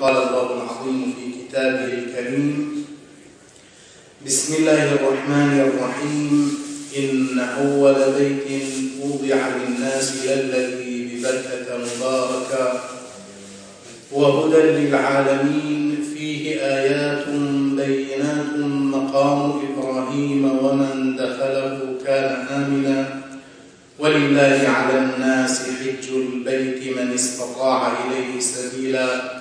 قال 0.00 0.16
الله 0.16 0.62
العظيم 0.62 1.14
في 1.16 1.26
كتابه 1.48 1.84
الكريم 1.84 2.84
بسم 4.26 4.54
الله 4.54 4.92
الرحمن 4.94 5.52
الرحيم 5.60 6.54
إن 6.96 7.38
أول 7.38 7.94
بيت 8.18 8.64
وضع 9.02 9.36
للناس 9.48 10.26
للذي 10.26 11.08
ببكة 11.14 11.68
مباركا 11.78 12.82
وهدى 14.12 14.62
للعالمين 14.62 16.04
فيه 16.14 16.60
آيات 16.60 17.28
بينات 17.76 18.56
مقام 18.94 19.60
إبراهيم 19.68 20.44
ومن 20.64 21.16
دخله 21.16 21.78
كان 22.06 22.46
آمنا 22.46 23.20
ولله 23.98 24.68
على 24.68 24.98
الناس 24.98 25.62
حج 25.62 26.08
البيت 26.14 26.96
من 26.96 27.12
استطاع 27.14 27.92
إليه 28.06 28.40
سبيلا. 28.40 29.39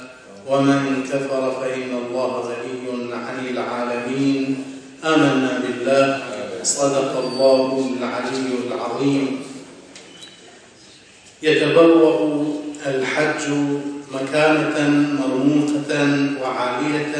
ومن 0.49 1.03
كفر 1.13 1.43
فإن 1.61 1.91
الله 1.93 2.31
غني 2.49 3.13
عن 3.13 3.37
العالمين. 3.47 4.63
آمنا 5.05 5.51
بالله. 5.63 6.05
صدق 6.63 7.11
الله 7.17 7.69
العلي 7.97 8.49
العظيم. 8.67 9.25
يتبوأ 11.43 12.17
الحج 12.85 13.45
مكانة 14.11 14.77
مرموقة 15.19 15.91
وعالية 16.41 17.15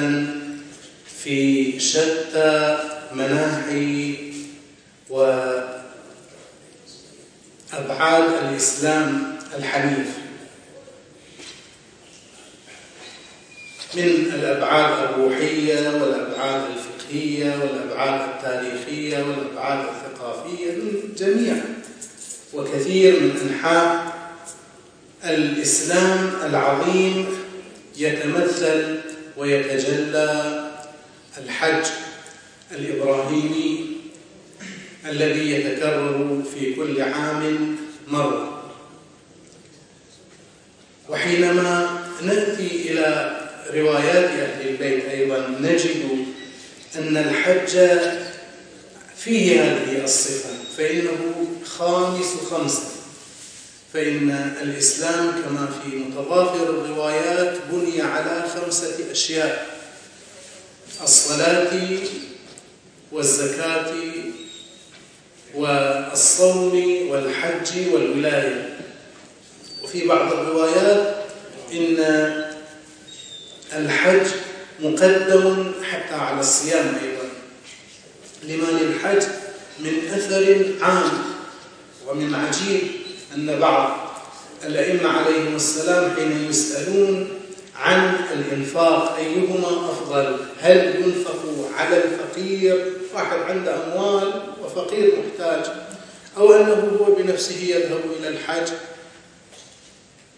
في 1.24 1.38
شتى 1.80 2.78
مناحي 3.16 4.16
وأبعاد 5.10 5.80
الإسلام 8.44 9.38
الحنيف. 9.58 10.29
من 13.94 14.32
الأبعاد 14.34 15.10
الروحية 15.10 15.90
والأبعاد 15.90 16.62
الفقهية 16.76 17.56
والأبعاد 17.62 18.30
التاريخية 18.30 19.18
والأبعاد 19.18 19.86
الثقافية 19.86 20.72
من 20.72 21.14
جميع 21.18 21.56
وكثير 22.54 23.20
من 23.20 23.50
أنحاء 23.50 24.14
الإسلام 25.24 26.32
العظيم 26.46 27.26
يتمثل 27.98 29.00
ويتجلى 29.38 30.70
الحج 31.38 31.86
الإبراهيمي 32.72 33.86
الذي 35.06 35.52
يتكرر 35.52 36.42
في 36.56 36.74
كل 36.76 37.02
عام 37.02 37.76
مرة. 38.08 38.64
وحينما 41.10 42.00
نأتي 42.22 42.92
إلى 42.92 43.40
روايات 43.74 44.30
أهل 44.30 44.70
البيت 44.70 45.06
أيضا 45.06 45.48
نجد 45.62 46.26
أن 46.96 47.18
الحج 47.18 47.78
فيه 49.18 49.62
هذه 49.64 50.04
الصفة 50.04 50.50
فإنه 50.78 51.48
خامس 51.66 52.28
خمسة. 52.52 52.84
فإن 53.94 54.56
الإسلام 54.62 55.32
كما 55.32 55.70
في 55.84 55.96
متضافر 55.96 56.70
الروايات 56.70 57.58
بني 57.72 58.02
على 58.02 58.46
خمسة 58.56 59.12
أشياء 59.12 59.80
الصلاة 61.04 61.72
والزكاة 63.12 63.94
والصوم 65.56 67.08
والحج 67.10 67.94
والولاية. 67.94 68.80
وفي 69.84 70.08
بعض 70.08 70.34
الروايات 70.34 71.16
إن 71.74 71.98
الحج 73.74 74.28
مقدم 74.80 75.72
حتى 75.92 76.16
على 76.16 76.40
الصيام 76.40 76.86
أيضا. 77.04 77.30
لما 78.44 78.80
للحج 78.80 79.24
من 79.80 79.94
أثر 80.14 80.66
عام 80.82 81.12
ومن 82.08 82.36
عجيب 82.36 82.82
أن 83.36 83.60
بعض 83.60 84.10
الأئمة 84.66 85.10
عليهم 85.10 85.56
السلام 85.56 86.12
حين 86.16 86.50
يسألون 86.50 87.28
عن 87.76 88.14
الإنفاق 88.34 89.16
أيهما 89.16 89.68
أفضل؟ 89.68 90.38
هل 90.62 90.96
ينفق 90.96 91.70
على 91.78 92.04
الفقير 92.04 92.94
واحد 93.14 93.38
عنده 93.40 93.76
أموال 93.86 94.42
وفقير 94.64 95.14
محتاج؟ 95.20 95.66
أو 96.38 96.54
أنه 96.54 96.98
هو 97.00 97.14
بنفسه 97.16 97.56
يذهب 97.56 98.02
إلى 98.20 98.28
الحج؟ 98.28 98.68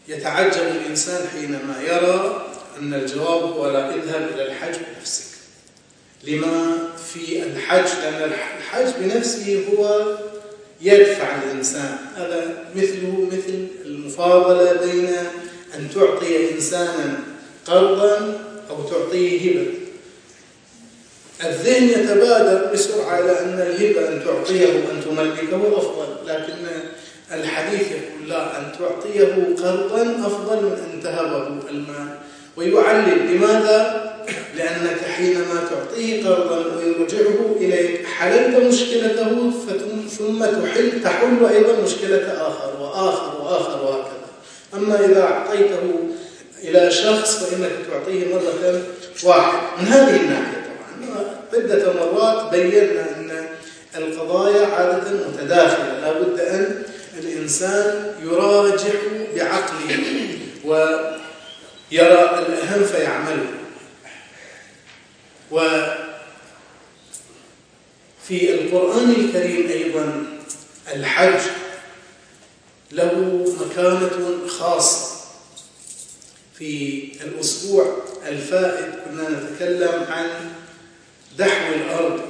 يتعجب 0.07 0.61
الإنسان 0.61 1.27
حينما 1.27 1.81
يرى 1.87 2.50
أن 2.79 2.93
الجواب 2.93 3.43
هو 3.43 3.69
لا 3.69 3.95
اذهب 3.95 4.29
إلى 4.35 4.47
الحج 4.47 4.75
بنفسك. 4.75 5.23
لما 6.23 6.77
في 7.13 7.43
الحج؟ 7.43 7.87
لأن 8.03 8.31
الحج 8.31 8.87
بنفسه 8.99 9.65
هو 9.73 10.03
يدفع 10.81 11.43
الإنسان. 11.43 11.97
هذا 12.15 12.65
مثله 12.75 13.29
مثل 13.31 13.67
المفاضلة 13.85 14.73
بين 14.73 15.09
أن 15.75 15.89
تعطي 15.95 16.51
إنسانا 16.53 17.19
قرضا 17.65 18.39
أو 18.69 18.83
تعطيه 18.83 19.51
هبة. 19.51 19.67
الذهن 21.43 21.89
يتبادر 21.89 22.73
بسرعة 22.73 23.19
إلى 23.19 23.39
أن 23.39 23.59
الهبة 23.59 24.07
أن 24.07 24.23
تعطيه 24.25 24.65
وأن 24.67 25.01
تملكه 25.05 25.77
أفضل. 25.77 26.27
لكن 26.27 26.67
الحديث 27.31 27.81
يقول 27.91 28.29
لا 28.29 28.59
أن 28.59 28.71
تعطيه 28.79 29.55
قرضا 29.63 30.27
أفضل 30.27 30.65
من 30.65 30.91
أن 30.93 31.03
تهبه. 31.03 31.69
المال 31.69 32.17
ويعلل 32.57 33.35
لماذا؟ 33.35 34.11
لأنك 34.57 34.99
حينما 35.17 35.67
تعطيه 35.69 36.27
قرضا 36.27 36.65
ويرجعه 36.77 37.55
إليك 37.57 38.05
حللت 38.05 38.57
مشكلته 38.57 39.51
ثم 40.17 40.45
تحل 40.45 41.03
تحل 41.03 41.45
أيضا 41.45 41.81
مشكلة 41.83 42.47
آخر 42.47 42.81
وآخر 42.81 43.41
وآخر 43.41 43.85
وهكذا. 43.85 44.27
أما 44.73 45.05
إذا 45.05 45.23
أعطيته 45.23 46.09
إلى 46.63 46.91
شخص 46.91 47.43
فإنك 47.43 47.71
تعطيه 47.91 48.33
مرة 48.33 48.81
واحدة. 49.23 49.59
من 49.79 49.87
هذه 49.87 50.15
الناحية 50.21 50.61
طبعا. 51.01 51.25
عدة 51.53 51.93
مرات 51.93 52.51
بينا 52.51 53.01
أن 53.17 53.47
القضايا 53.97 54.65
عادة 54.65 55.11
متداخلة. 55.27 55.99
لا 56.01 56.11
بد 56.11 56.39
أن 56.39 56.83
الإنسان 57.19 58.13
يراجع 58.23 58.93
بعقله. 59.35 60.03
ويرى 61.91 62.39
الأهم 62.39 62.83
فيعمله. 62.83 63.53
وفي 65.51 65.99
القرآن 68.53 69.09
الكريم 69.09 69.67
أيضا 69.69 70.25
الحج 70.95 71.41
له 72.91 73.45
مكانة 73.59 74.47
خاصة. 74.47 75.11
في 76.57 77.03
الأسبوع 77.21 78.03
الفائت 78.27 78.89
كنا 79.05 79.29
نتكلم 79.29 80.05
عن 80.09 80.29
دحو 81.37 81.73
الأرض 81.73 82.21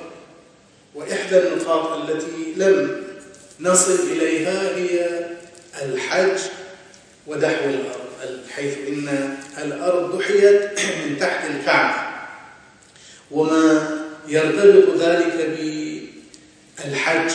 وإحدى 0.96 1.38
النقاط 1.40 2.10
التي 2.10 2.54
لم 2.56 3.04
نصل 3.60 4.00
إليها 4.12 4.76
هي 4.78 5.26
الحج 5.82 6.40
ودحو 7.28 7.70
الأرض. 7.70 8.11
حيث 8.56 8.78
إن 8.88 9.38
الأرض 9.58 10.18
دحيت 10.18 10.80
من 11.06 11.18
تحت 11.20 11.50
الكعبة. 11.50 12.12
وما 13.32 13.98
يرتبط 14.28 15.02
ذلك 15.02 15.50
بالحج. 16.80 17.32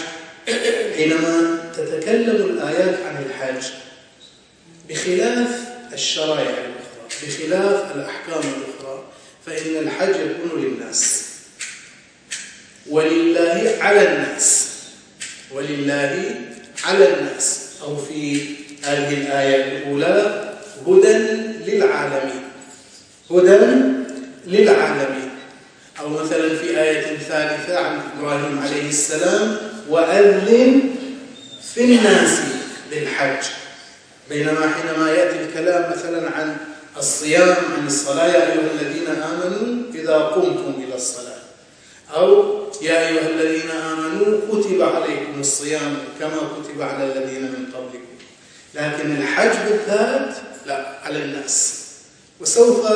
حينما 0.97 1.65
تتكلم 1.77 2.37
الآيات 2.37 2.99
عن 3.07 3.25
الحج 3.27 3.67
بخلاف 4.89 5.49
الشرائع 5.93 6.51
الأخرى 6.51 7.27
بخلاف 7.27 7.97
الأحكام 7.97 8.41
الأخرى 8.41 9.05
فإن 9.47 9.77
الحج 9.77 10.15
يكون 10.15 10.63
للناس. 10.63 11.23
ولله 12.87 13.77
على 13.81 14.03
الناس. 14.13 14.69
ولله 15.53 16.35
على 16.85 17.15
الناس. 17.15 17.61
أو 17.83 17.97
في 17.97 18.43
هذه 18.83 19.15
الآية 19.15 19.79
الأولى 19.79 20.56
هدى 20.87 21.13
للعالمين. 21.67 22.43
هدى 23.31 23.59
للعالمين. 24.47 25.31
أو 26.01 26.09
مثلا 26.09 26.57
في 26.57 26.81
آية 26.81 27.19
ثالثة 27.19 27.79
عن 27.79 28.01
إبراهيم 28.19 28.59
عليه 28.59 28.89
السلام 28.89 29.59
وأذن 29.89 30.81
في 31.75 31.85
الناس 31.85 32.39
بالحج 32.91 33.47
بينما 34.29 34.71
حينما 34.75 35.11
يأتي 35.11 35.45
الكلام 35.45 35.93
مثلا 35.93 36.31
عن 36.31 36.57
الصيام 36.97 37.57
عن 37.79 37.87
الصلاة 37.87 38.27
يا 38.27 38.53
أيها 38.53 38.71
الذين 38.81 39.07
آمنوا 39.09 39.93
إذا 39.95 40.17
قمتم 40.17 40.83
إلى 40.85 40.95
الصلاة. 40.95 41.37
أو 42.15 42.57
يا 42.83 43.09
أيها 43.09 43.29
الذين 43.29 43.71
آمنوا 43.71 44.41
كتب 44.53 44.83
عليكم 44.83 45.41
الصيام 45.41 45.97
كما 46.21 46.31
كتب 46.31 46.83
على 46.83 47.05
الذين 47.05 47.43
من 47.43 47.67
قبلكم. 47.75 48.17
لكن 48.75 49.17
الحج 49.17 49.71
بالذات 49.71 50.37
على 50.73 51.25
الناس. 51.25 51.83
وسوف 52.41 52.87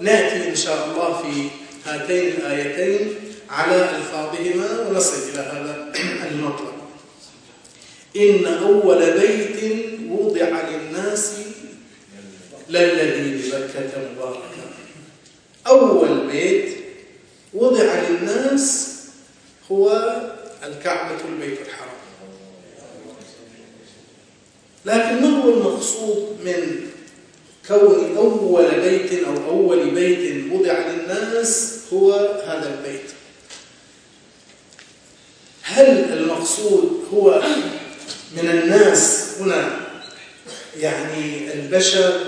نأتي 0.00 0.48
إن 0.48 0.56
شاء 0.56 0.86
الله 0.86 1.22
في 1.22 1.48
هاتين 1.90 2.32
الآيتين 2.32 3.14
على 3.50 3.90
ألفاظهما 3.96 4.80
ونصل 4.80 5.16
إلى 5.32 5.40
هذا 5.40 5.92
المطلب 6.30 6.76
إن 8.16 8.46
أول 8.46 9.20
بيت 9.20 9.86
وضع 10.10 10.48
للناس 10.70 11.32
للذي 12.68 13.48
ببكة 13.50 14.10
مباركا 14.12 14.40
أول 15.66 16.26
بيت 16.26 16.76
وضع 17.54 17.94
للناس 18.08 18.92
هو 19.72 20.16
الكعبة 20.66 21.18
البيت 21.28 21.58
الحرام. 21.60 21.96
لكن 24.84 25.22
ما 25.22 25.42
هو 25.42 25.50
المقصود 25.50 26.38
من 26.44 26.90
كون 27.68 28.16
أول 28.16 28.80
بيت 28.80 29.24
أو 29.24 29.50
أول 29.50 29.90
بيت 29.90 30.52
وضع 30.52 30.78
للناس 30.78 31.78
هو 31.92 32.12
هذا 32.46 32.74
البيت. 32.74 33.10
هل 35.62 36.12
المقصود 36.12 37.04
هو 37.12 37.42
من 38.36 38.50
الناس 38.50 39.24
هنا 39.40 39.80
يعني 40.76 41.52
البشر 41.52 42.20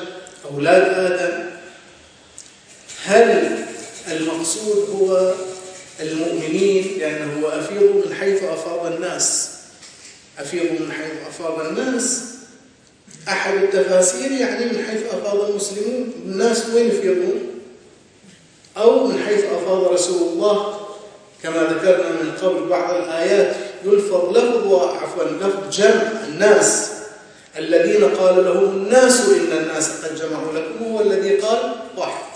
أولاد 0.45 1.13
آدم؟ 1.13 1.51
هل 3.05 3.59
المقصود 4.11 4.89
هو 4.91 5.35
المؤمنين؟ 6.01 6.99
لأنه 6.99 7.41
هو 7.41 7.49
أفيض 7.49 8.07
من 8.07 8.15
حيث 8.15 8.43
أفاض 8.43 8.93
الناس. 8.93 9.51
أفيض 10.39 10.81
من 10.81 10.93
حيث 10.93 11.13
أفاض 11.29 11.61
الناس 11.67 12.21
أحد 13.29 13.55
التفاسير 13.55 14.31
يعني 14.33 14.65
من 14.65 14.85
حيث 14.85 15.03
أفاض 15.15 15.51
المسلمون 15.51 16.13
الناس 16.25 16.67
وين 16.75 16.89
يفيضون؟ 16.89 17.49
أو 18.77 19.07
من 19.07 19.23
حيث 19.27 19.45
أفاض 19.45 19.93
رسول 19.93 20.33
الله 20.33 20.81
كما 21.43 21.63
ذكرنا 21.63 22.11
من 22.11 22.33
قبل 22.43 22.69
بعض 22.69 22.95
الآيات 22.95 23.57
يلفظ 23.85 24.37
لفظ 24.37 24.75
عفوا 24.75 25.25
لفظ 25.25 25.71
جمع 25.73 26.03
الناس. 26.29 26.91
الذين 27.59 28.05
قال 28.05 28.45
لهم 28.45 28.65
الناس 28.65 29.21
إن 29.21 29.59
الناس 29.59 30.05
قد 30.05 30.15
جمعوا 30.15 30.53
لكم 30.53 30.85
هو 30.85 31.01
الذي 31.01 31.37
قال 31.37 31.75
واحد. 31.97 32.29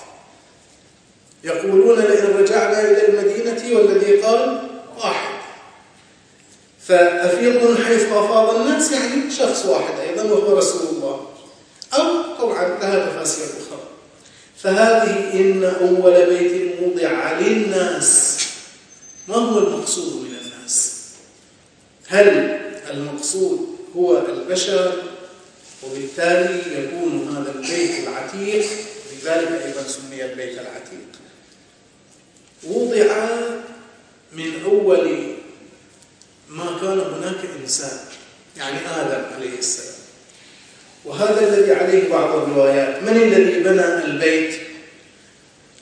يقولون 1.44 1.98
لئن 1.98 2.36
رجعنا 2.38 2.80
إلى 2.80 3.08
المدينة 3.08 3.78
والذي 3.78 4.16
قال 4.16 4.60
واحد. 4.98 5.31
فأفيض 6.92 7.70
من 7.70 7.84
حيث 7.84 8.02
أفاض 8.02 8.54
الناس 8.54 8.92
يعني 8.92 9.30
شخص 9.30 9.66
واحد 9.66 9.98
أيضا 9.98 10.22
وهو 10.22 10.58
رسول 10.58 10.88
الله. 10.88 11.26
أو 11.94 12.36
طبعا 12.38 12.68
لها 12.68 13.06
تفاسير 13.06 13.44
أخرى 13.44 13.80
فهذه 14.58 15.40
إن 15.40 15.64
أول 15.64 16.26
بيت 16.26 16.72
وضع 16.82 17.40
للناس. 17.40 18.38
ما 19.28 19.34
هو 19.34 19.58
المقصود 19.58 20.22
من 20.22 20.36
الناس؟ 20.44 20.96
هل 22.08 22.60
المقصود 22.90 23.76
هو 23.96 24.18
البشر؟ 24.18 25.02
وبالتالي 25.82 26.84
يكون 26.84 27.36
هذا 27.36 27.52
البيت 27.54 28.08
العتيق. 28.08 28.66
لذلك 29.12 29.62
أيضا 29.66 29.82
سمي 29.88 30.24
البيت 30.24 30.58
العتيق. 30.58 31.08
وضع 32.64 33.26
من 34.32 34.64
أول 34.64 35.36
ما 36.52 36.64
كان 36.80 36.98
هناك 36.98 37.38
إنسان 37.62 37.98
يعني 38.56 38.78
آدم 38.78 39.24
عليه 39.34 39.58
السلام. 39.58 39.92
وهذا 41.04 41.48
الذي 41.48 41.72
عليه 41.72 42.10
بعض 42.10 42.34
الروايات 42.34 43.02
من 43.02 43.16
الذي 43.16 43.60
بنى 43.60 44.04
البيت؟ 44.04 44.54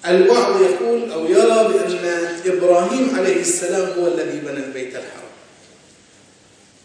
البعض 0.09 0.63
يقول 0.63 1.13
أو 1.13 1.27
يرى 1.27 1.69
بأن 1.69 2.29
إبراهيم 2.47 3.17
عليه 3.17 3.41
السلام 3.41 3.89
هو 3.99 4.07
الذي 4.07 4.41
بنى 4.41 4.65
البيت 4.65 4.89
الحرام. 4.89 5.31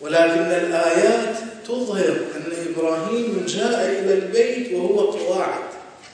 ولكن 0.01 0.65
الآيات 0.65 1.35
تظهر 1.67 2.17
أن 2.35 2.53
إبراهيم 2.69 3.45
جاء 3.47 3.99
إلى 3.99 4.13
البيت 4.13 4.73
وهو 4.73 4.99
قواعد 4.99 5.63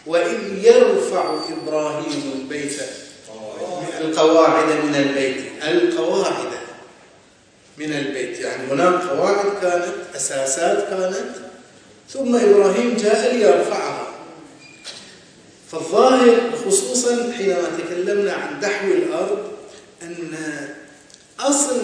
وإذ 0.05 0.63
يرفع 0.63 1.39
إبراهيم 1.49 2.31
البيت 2.35 2.81
القواعد 4.01 4.65
من 4.65 4.95
البيت 4.95 5.37
القواعد. 5.63 6.60
من 7.81 7.93
البيت. 7.93 8.39
يعني 8.39 8.71
هناك 8.71 9.03
قواعد 9.03 9.45
كانت 9.61 9.93
أساسات 10.15 10.89
كانت. 10.89 11.35
ثم 12.09 12.35
إبراهيم 12.35 12.97
جاء 12.97 13.35
ليرفعها. 13.35 14.07
فالظاهر 15.71 16.51
خصوصا 16.65 17.31
حينما 17.37 17.67
تكلمنا 17.77 18.33
عن 18.33 18.59
دحو 18.59 18.87
الأرض 18.87 19.51
أن 20.01 20.37
أصل 21.39 21.77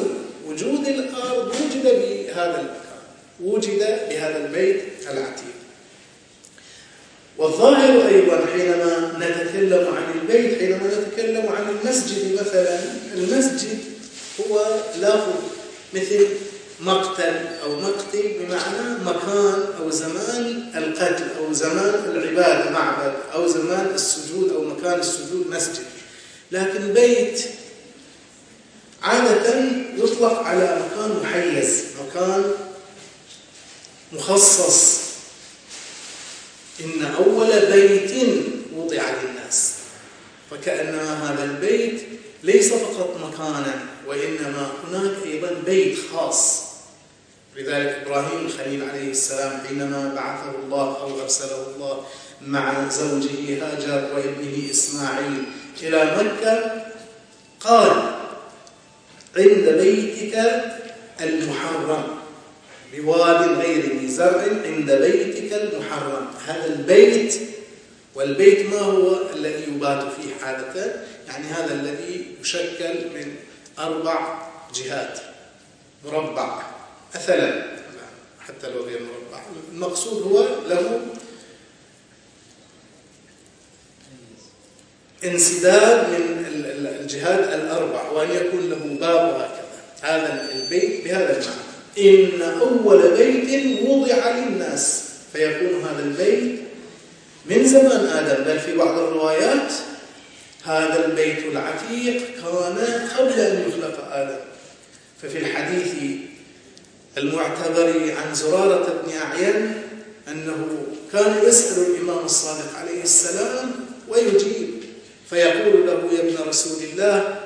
وجود 0.47 0.87
الأرض 0.87 1.47
وجد 1.47 1.83
بهذا 1.83 2.59
المكان 2.59 3.01
وجد 3.43 3.79
بهذا 4.09 4.37
البيت 4.45 4.83
العتيق. 5.11 5.57
والظاهر 7.37 8.07
أيضا 8.07 8.45
حينما 8.53 9.17
نتكلم 9.19 9.93
عن 9.95 10.19
البيت 10.21 10.59
حينما 10.59 10.87
نتكلم 10.87 11.49
عن 11.49 11.69
المسجد 11.69 12.39
مثلا 12.41 12.79
المسجد 13.15 13.79
هو 14.39 14.59
لفظ 14.99 15.56
مثل 15.93 16.27
مقتل 16.79 17.47
أو 17.63 17.79
مقتل 17.79 18.31
بمعنى 18.39 19.03
مكان 19.05 19.65
أو 19.79 19.89
زمان 19.89 20.71
القتل 20.75 21.27
أو 21.37 21.53
زمان 21.53 21.93
العبادة 22.05 22.69
معبد 22.71 23.13
أو 23.33 23.47
زمان 23.47 23.85
السجود 23.85 24.49
أو 24.49 24.63
مكان 24.63 24.99
السجود 24.99 25.47
مسجد. 25.49 25.85
لكن 26.51 26.93
بيت 26.93 27.41
عادة 29.03 29.55
يطلق 29.97 30.39
على 30.39 30.81
مكان 30.85 31.19
محيز 31.23 31.83
مكان 32.05 32.51
مخصص. 34.13 34.99
إن 36.79 37.05
أول 37.05 37.65
بيت 37.71 38.11
وضع 38.75 39.03
للناس 39.23 39.73
فكأنما 40.51 41.33
هذا 41.33 41.43
البيت 41.43 42.01
ليس 42.43 42.73
فقط 42.73 43.17
مكانا. 43.23 43.85
وإنما 44.07 44.71
هناك 44.87 45.13
أيضا 45.25 45.51
بيت 45.65 45.97
خاص. 46.13 46.67
لذلك 47.55 48.03
إبراهيم 48.05 48.45
الخليل 48.45 48.89
عليه 48.89 49.11
السلام 49.11 49.61
حينما 49.67 50.13
بعثه 50.15 50.59
الله 50.63 51.01
أو 51.01 51.21
أرسله 51.21 51.67
الله 51.75 52.05
مع 52.41 52.89
زوجه 52.89 53.63
هاجر 53.63 54.15
وابنه 54.15 54.71
إسماعيل 54.71 55.43
إلى 55.83 56.17
مكة 56.17 56.85
قال 57.59 57.91
عند 59.37 59.69
بيتك 59.69 60.61
المحرم. 61.21 62.03
بواد 62.93 63.49
غير 63.59 63.99
ذي 63.99 64.07
زرع 64.07 64.41
عند 64.41 64.91
بيتك 64.91 65.53
المحرم. 65.53 66.27
هذا 66.47 66.65
البيت 66.65 67.33
والبيت 68.15 68.65
ما 68.69 68.79
هو 68.79 69.29
الذي 69.35 69.63
يبات 69.63 70.03
فيه 70.03 70.45
عادة 70.45 70.95
يعني 71.27 71.47
هذا 71.47 71.73
الذي 71.73 72.25
يشكل 72.41 72.93
من 73.15 73.35
أربع 73.79 74.47
جهات. 74.75 75.19
مربع. 76.05 76.61
مثلا 77.15 77.63
حتى 78.39 78.69
لو 78.69 78.83
غير 78.83 78.99
مربع. 78.99 79.43
المقصود 79.73 80.21
هو 80.21 80.45
له 80.67 81.01
انسداد 85.23 86.09
من 86.09 86.43
الجهات 86.99 87.53
الأربع 87.53 88.09
وأن 88.09 88.31
يكون 88.31 88.69
له 88.69 88.97
باب 88.99 89.35
هكذا 89.35 89.67
هذا 90.01 90.51
البيت 90.51 91.03
بهذا 91.03 91.39
المعنى. 91.39 91.67
إن 91.97 92.41
أول 92.41 93.17
بيت 93.17 93.81
وضع 93.89 94.29
للناس. 94.29 95.03
فيكون 95.33 95.81
هذا 95.81 96.03
البيت 96.03 96.59
من 97.45 97.67
زمان 97.67 98.05
آدم. 98.05 98.43
بل 98.43 98.59
في 98.59 98.77
بعض 98.77 98.97
الروايات 98.97 99.73
هذا 100.67 101.05
البيت 101.05 101.45
العتيق 101.45 102.21
كان 102.35 102.77
قبل 103.17 103.39
أن 103.39 103.69
يخلق 103.69 104.13
آدم. 104.13 104.39
ففي 105.21 105.37
الحديث 105.37 105.93
المعتبر 107.17 108.13
عن 108.17 108.35
زرارة 108.35 109.01
بن 109.05 109.13
أعين 109.17 109.83
أنه 110.27 110.67
كان 111.13 111.41
يسأل 111.47 111.83
الإمام 111.83 112.25
الصادق 112.25 112.77
عليه 112.77 113.03
السلام 113.03 113.71
ويجيب 114.07 114.69
فيقول 115.29 115.87
له 115.87 116.09
يا 116.13 116.19
ابن 116.19 116.49
رسول 116.49 116.83
الله 116.83 117.39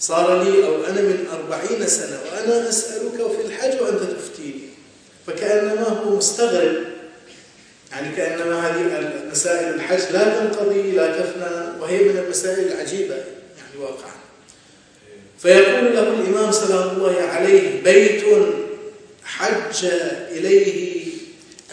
صار 0.00 0.42
لي 0.42 0.66
أو 0.66 0.84
أنا 0.84 1.00
من 1.00 1.26
أربعين 1.32 1.86
سنة 1.86 2.18
وأنا 2.32 2.68
أسألك 2.68 3.16
في 3.16 3.46
الحج 3.46 3.80
وأنت 3.80 4.02
تفتيني. 4.02 4.68
فكأنما 5.26 5.88
هو 5.88 6.16
مستغرب. 6.16 6.95
يعني 7.96 8.16
كأنما 8.16 8.66
هذه 8.66 9.12
مسائل 9.30 9.74
الحج 9.74 10.12
لا 10.12 10.38
تنقضي 10.38 10.90
لا 10.90 11.20
تفنى 11.20 11.80
وهي 11.80 11.98
من 11.98 12.18
المسائل 12.18 12.72
العجيبة 12.72 13.14
يعني 13.14 13.78
واقعا. 13.80 14.12
فيقول 15.38 15.94
له 15.94 16.08
الإمام 16.08 16.52
سلام 16.52 16.96
الله 16.96 17.20
عليه 17.20 17.82
بيت 17.82 18.24
حج 19.24 19.84
إليه 20.30 21.06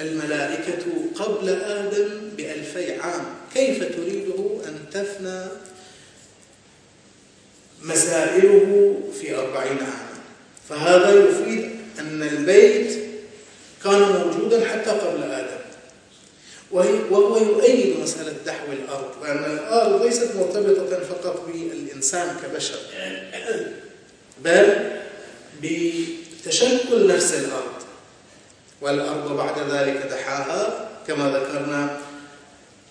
الملائكة 0.02 0.84
قبل 1.16 1.50
آدم 1.50 2.10
بألفي 2.38 3.00
عام 3.00 3.26
كيف 3.54 3.96
تريده 3.96 4.60
أن 4.68 4.80
تفنى 4.94 5.46
مسائله 7.82 9.00
في 9.22 9.36
أربعين 9.36 9.78
عاما؟ 9.78 10.14
فهذا 10.70 11.10
يفيد 11.10 11.70
أن 12.00 12.24
البيت 12.24 13.00
كان 13.84 14.00
موجودا 14.02 14.70
حتى 14.70 14.90
قبل 14.90 15.24
آدم. 15.24 15.63
وهو 16.72 17.38
يؤيد 17.38 18.00
مسألة 18.00 18.34
دحو 18.46 18.72
الأرض 18.72 19.12
لأن 19.24 19.58
الأرض 19.58 20.06
ليست 20.06 20.30
مرتبطة 20.36 21.00
فقط 21.00 21.46
بالإنسان 21.48 22.36
كبشر 22.44 22.80
بل 24.44 24.92
بتشكل 25.62 27.08
نفس 27.08 27.34
الأرض. 27.34 27.74
والأرض 28.82 29.38
بعد 29.38 29.72
ذلك 29.72 29.98
دحاها 30.12 30.90
كما 31.08 31.30
ذكرنا 31.30 31.98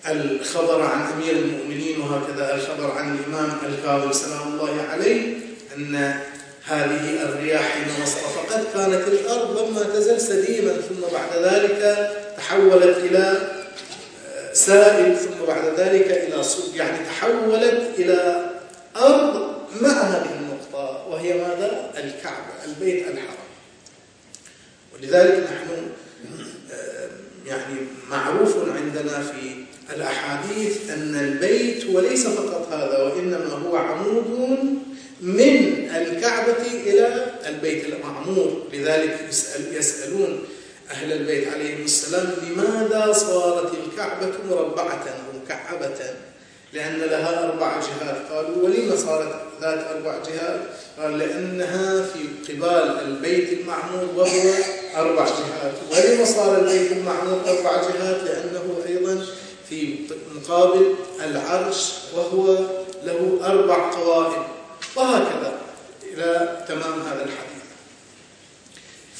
الخبر 0.09 0.81
عن 0.81 1.01
أمير 1.01 1.31
المؤمنين 1.35 2.01
وهكذا 2.01 2.55
الخبر 2.55 2.91
عن 2.91 3.17
الإمام 3.17 3.57
الكاظم 3.69 4.11
سلام 4.11 4.53
الله 4.53 4.81
عليه 4.89 5.37
أن 5.77 6.19
هذه 6.65 7.23
الرياح 7.23 7.61
حينما 7.61 8.05
صرفقت 8.05 8.73
كانت 8.73 9.07
الأرض 9.07 9.69
لما 9.69 9.83
تزل 9.83 10.21
سديما 10.21 10.73
ثم 10.73 11.01
بعد 11.13 11.43
ذلك 11.43 12.09
تحولت 12.37 12.97
إلى 12.97 13.52
سائل 14.65 15.17
ثم 15.17 15.45
بعد 15.47 15.79
ذلك 15.79 16.11
إلى 16.11 16.43
صب 16.43 16.75
يعني 16.75 16.97
تحولت 17.05 17.99
إلى 17.99 18.49
أرض 18.95 19.53
مع 19.81 19.89
هذه 19.89 20.29
النقطة 20.39 21.07
وهي 21.07 21.33
ماذا؟ 21.33 21.91
الكعبة 21.97 22.53
البيت 22.65 23.07
الحرام 23.07 23.43
ولذلك 24.93 25.43
نحن 25.43 25.89
آه، 26.73 27.09
يعني 27.47 27.75
معروف 28.09 28.57
عندنا 28.57 29.23
في 29.23 29.63
الأحاديث 29.95 30.89
أن 30.89 31.15
البيت 31.15 31.85
وليس 31.85 32.27
فقط 32.27 32.73
هذا 32.73 33.03
وإنما 33.03 33.53
هو 33.65 33.75
عمود 33.77 34.29
من 35.21 35.89
الكعبة 35.95 36.61
إلى 36.85 37.25
البيت 37.47 37.85
المعمور 37.85 38.67
لذلك 38.73 39.19
يسأل 39.29 39.77
يسألون 39.77 40.43
أهل 40.91 41.11
البيت 41.11 41.53
عليهم 41.53 41.83
السلام 41.83 42.33
لماذا 42.47 43.13
صارت 43.13 43.71
الكعبة 43.73 44.31
مربعة 44.49 45.03
أو 45.07 45.39
مكعبة 45.43 45.99
لأن 46.73 46.97
لها 46.99 47.45
أربع 47.45 47.79
جهات. 47.79 48.31
قالوا 48.31 48.63
ولما 48.63 48.95
صارت 48.95 49.35
ذات 49.61 49.87
أربع 49.95 50.15
جهات؟ 50.27 50.59
قال 50.99 51.17
لأنها 51.17 52.05
في 52.05 52.53
قبال 52.53 52.99
البيت 53.05 53.59
المعمور 53.59 54.07
وهو 54.15 54.53
أربع 54.95 55.25
جهات. 55.25 55.73
ولما 55.91 56.25
صار 56.25 56.59
البيت 56.59 56.91
المعمور 56.91 57.41
أربع 57.47 57.81
جهات؟ 57.81 58.23
لأنه 58.23 58.83
أيضا 58.87 59.25
في 59.69 59.95
مقابل 60.35 60.95
العرش 61.23 61.93
وهو 62.15 62.57
له 63.03 63.39
أربع 63.43 63.91
قوائم. 63.91 64.43
وهكذا 64.95 65.53
إلى 66.03 66.57
تمام 66.67 66.99
هذا 67.01 67.25
الحديث. 67.25 67.52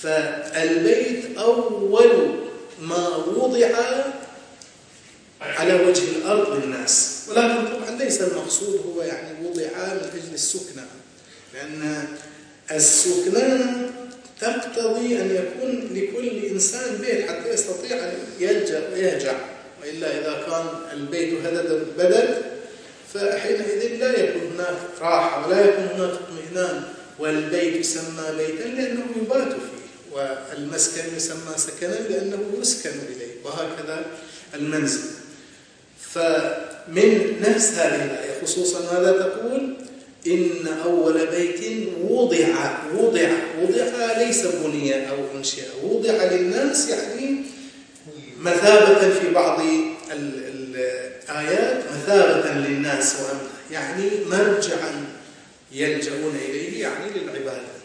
فالبيت 0.04 1.38
أول 1.38 2.36
ما 2.82 3.08
وضع 3.18 3.68
على 5.42 5.74
وجه 5.74 6.04
الأرض 6.18 6.64
للناس. 6.64 7.24
ولكن 7.30 7.68
طبعا 7.68 7.98
ليس 7.98 8.22
المقصود 8.22 8.82
هو 8.86 9.02
يعني 9.02 9.48
وضع 9.48 9.64
من 9.64 10.10
أجل 10.14 10.34
السكنة 10.34 10.86
لأن 11.54 12.08
السكنة 12.72 13.90
تقتضي 14.42 15.22
أن 15.22 15.36
يكون 15.36 15.90
لكل 15.94 16.46
إنسان 16.46 16.98
بيت 17.02 17.30
حتى 17.30 17.50
يستطيع 17.50 17.98
أن 17.98 18.14
يلجأ 18.40 18.90
ويهجع. 18.94 19.34
وإلا 19.82 20.20
إذا 20.20 20.44
كان 20.48 20.66
البيت 20.94 21.46
هدد 21.46 21.88
بدل 21.98 22.36
فحينئذ 23.14 23.98
لا 23.98 24.20
يكون 24.20 24.42
هناك 24.54 24.76
راحة 25.02 25.48
ولا 25.48 25.66
يكون 25.66 25.84
هناك 25.84 26.12
اطمئنان. 26.12 26.84
والبيت 27.20 27.76
يسمى 27.76 28.38
بيتا 28.38 28.64
لأنه 28.64 29.06
يبات 29.22 29.52
فيه 29.52 29.73
والمسكن 30.14 31.16
يسمى 31.16 31.58
سكنا 31.58 31.96
لأنه 32.10 32.40
يسكن 32.62 32.90
إليه 32.90 33.34
وهكذا 33.44 34.06
المنزل. 34.54 35.02
فمن 36.14 37.42
نفس 37.42 37.72
هذه 37.74 38.06
الآية 38.06 38.42
خصوصا 38.44 38.80
ماذا 38.94 39.12
تقول؟ 39.12 39.76
إن 40.28 40.68
أول 40.86 41.28
بيت 41.28 41.88
وضع 42.02 42.78
وضع 42.96 43.30
وضع 43.62 44.18
ليس 44.18 44.46
بني 44.46 45.10
أو 45.10 45.16
أنشئ 45.36 45.64
وضع 45.84 46.24
للناس 46.24 46.90
يعني 46.90 47.36
مثابة 48.40 49.10
في 49.10 49.34
بعض 49.34 49.62
الآيات 50.12 51.84
مثابة 51.96 52.54
للناس 52.54 53.16
وأمنا 53.16 53.50
يعني 53.72 54.10
مرجعا 54.26 55.06
يلجؤون 55.72 56.36
إليه 56.36 56.82
يعني 56.82 57.06
للعبادة. 57.16 57.83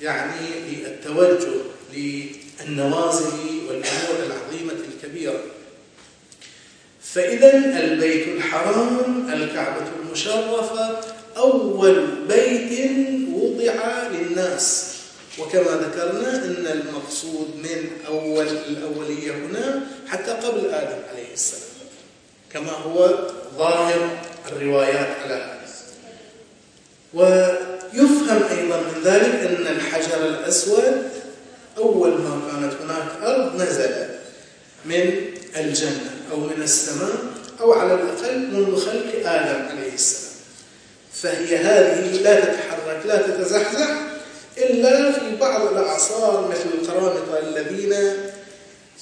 يعني 0.00 0.46
للتوجه 0.70 1.48
للنوازل 1.94 3.32
والأمور 3.68 4.16
العظيمة 4.26 4.72
الكبيرة. 4.72 5.40
فإذا 7.02 7.80
البيت 7.80 8.28
الحرام 8.28 9.28
الكعبة 9.32 9.86
المشرفة 10.02 11.00
أول 11.36 12.06
بيت 12.28 12.90
وضع 13.32 14.08
للناس. 14.08 14.94
وكما 15.38 15.62
ذكرنا 15.62 16.44
أن 16.44 16.66
المقصود 16.66 17.48
من 17.56 17.88
أول 18.06 18.46
الأولية 18.48 19.32
هنا 19.32 19.86
حتى 20.08 20.30
قبل 20.30 20.70
آدم 20.70 20.98
عليه 21.12 21.32
السلام 21.32 21.62
كما 22.52 22.72
هو 22.72 23.28
ظاهر 23.58 24.18
الروايات 24.52 25.16
على 25.22 25.34
هذا 25.34 25.57
ويفهم 27.14 28.42
أيضا 28.50 28.76
من 28.76 29.02
ذلك 29.04 29.34
أن 29.34 29.66
الحجر 29.66 30.26
الأسود 30.26 31.02
أول 31.78 32.10
ما 32.10 32.40
كانت 32.52 32.72
هناك 32.82 33.08
أرض 33.22 33.62
نزل 33.62 34.06
من 34.84 35.20
الجنة 35.56 36.10
أو 36.32 36.36
من 36.36 36.62
السماء 36.62 37.16
أو 37.60 37.72
على 37.72 37.94
الأقل 37.94 38.38
منذ 38.38 38.76
خلق 38.80 39.30
آدم 39.30 39.68
عليه 39.68 39.94
السلام. 39.94 40.28
فهي 41.12 41.56
هذه 41.56 42.22
لا 42.22 42.40
تتحرك 42.40 43.00
لا 43.06 43.22
تتزحزح 43.26 43.88
إلا 44.58 45.12
في 45.12 45.36
بعض 45.40 45.66
الأعصار 45.72 46.48
مثل 46.50 46.82
القرامطة 46.82 47.38
الذين 47.38 47.94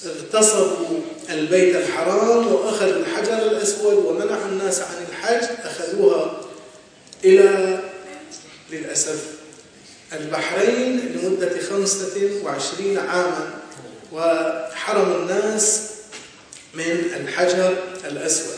اغتصبوا 0.05 0.99
البيت 1.29 1.75
الحرام 1.75 2.53
وأخذوا 2.53 3.01
الحجر 3.01 3.37
الأسود 3.37 4.05
ومنعوا 4.05 4.45
الناس 4.45 4.81
عن 4.81 5.05
الحج 5.09 5.47
أخذوها 5.65 6.41
إلى 7.25 7.79
للأسف. 8.71 9.23
البحرين 10.13 10.99
لمدة 10.99 11.61
خمسة 11.69 12.41
وعشرين 12.43 12.97
عاما 12.97 13.53
وحرموا 14.11 15.15
الناس 15.15 15.81
من 16.73 17.11
الحجر 17.15 17.77
الأسود. 18.05 18.57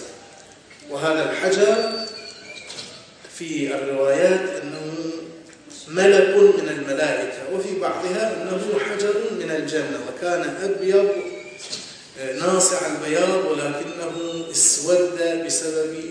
وهذا 0.89 1.31
الحجر 1.31 2.05
في 3.37 3.75
الروايات 3.75 4.61
أنه 4.61 4.93
ملك 5.87 6.35
من 6.35 6.69
الملائكة 6.69 7.53
وفي 7.53 7.79
بعضها 7.79 8.41
أنه 8.41 8.79
حجر 8.79 9.13
من 9.39 9.51
الجنة 9.51 9.99
وكان 10.09 10.55
أبيض 10.63 11.09
ناصع 12.39 12.77
البياض 12.87 13.45
ولكنه 13.45 14.45
اسود 14.51 15.19
بسبب 15.45 16.03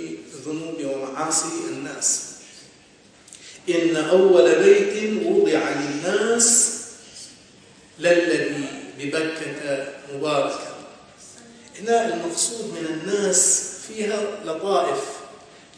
ذنوب 0.47 0.77
ومعاصي 0.85 1.49
الناس. 1.71 2.28
إن 3.69 3.97
أول 3.97 4.55
بيت 4.55 5.25
وضع 5.27 5.61
للناس 5.71 6.75
للذي 7.99 8.65
ببكة 8.99 9.87
مباركا 10.15 10.75
هنا 11.81 12.15
المقصود 12.15 12.65
من 12.65 12.87
الناس 12.87 13.63
فيها 13.89 14.21
لطائف 14.45 15.01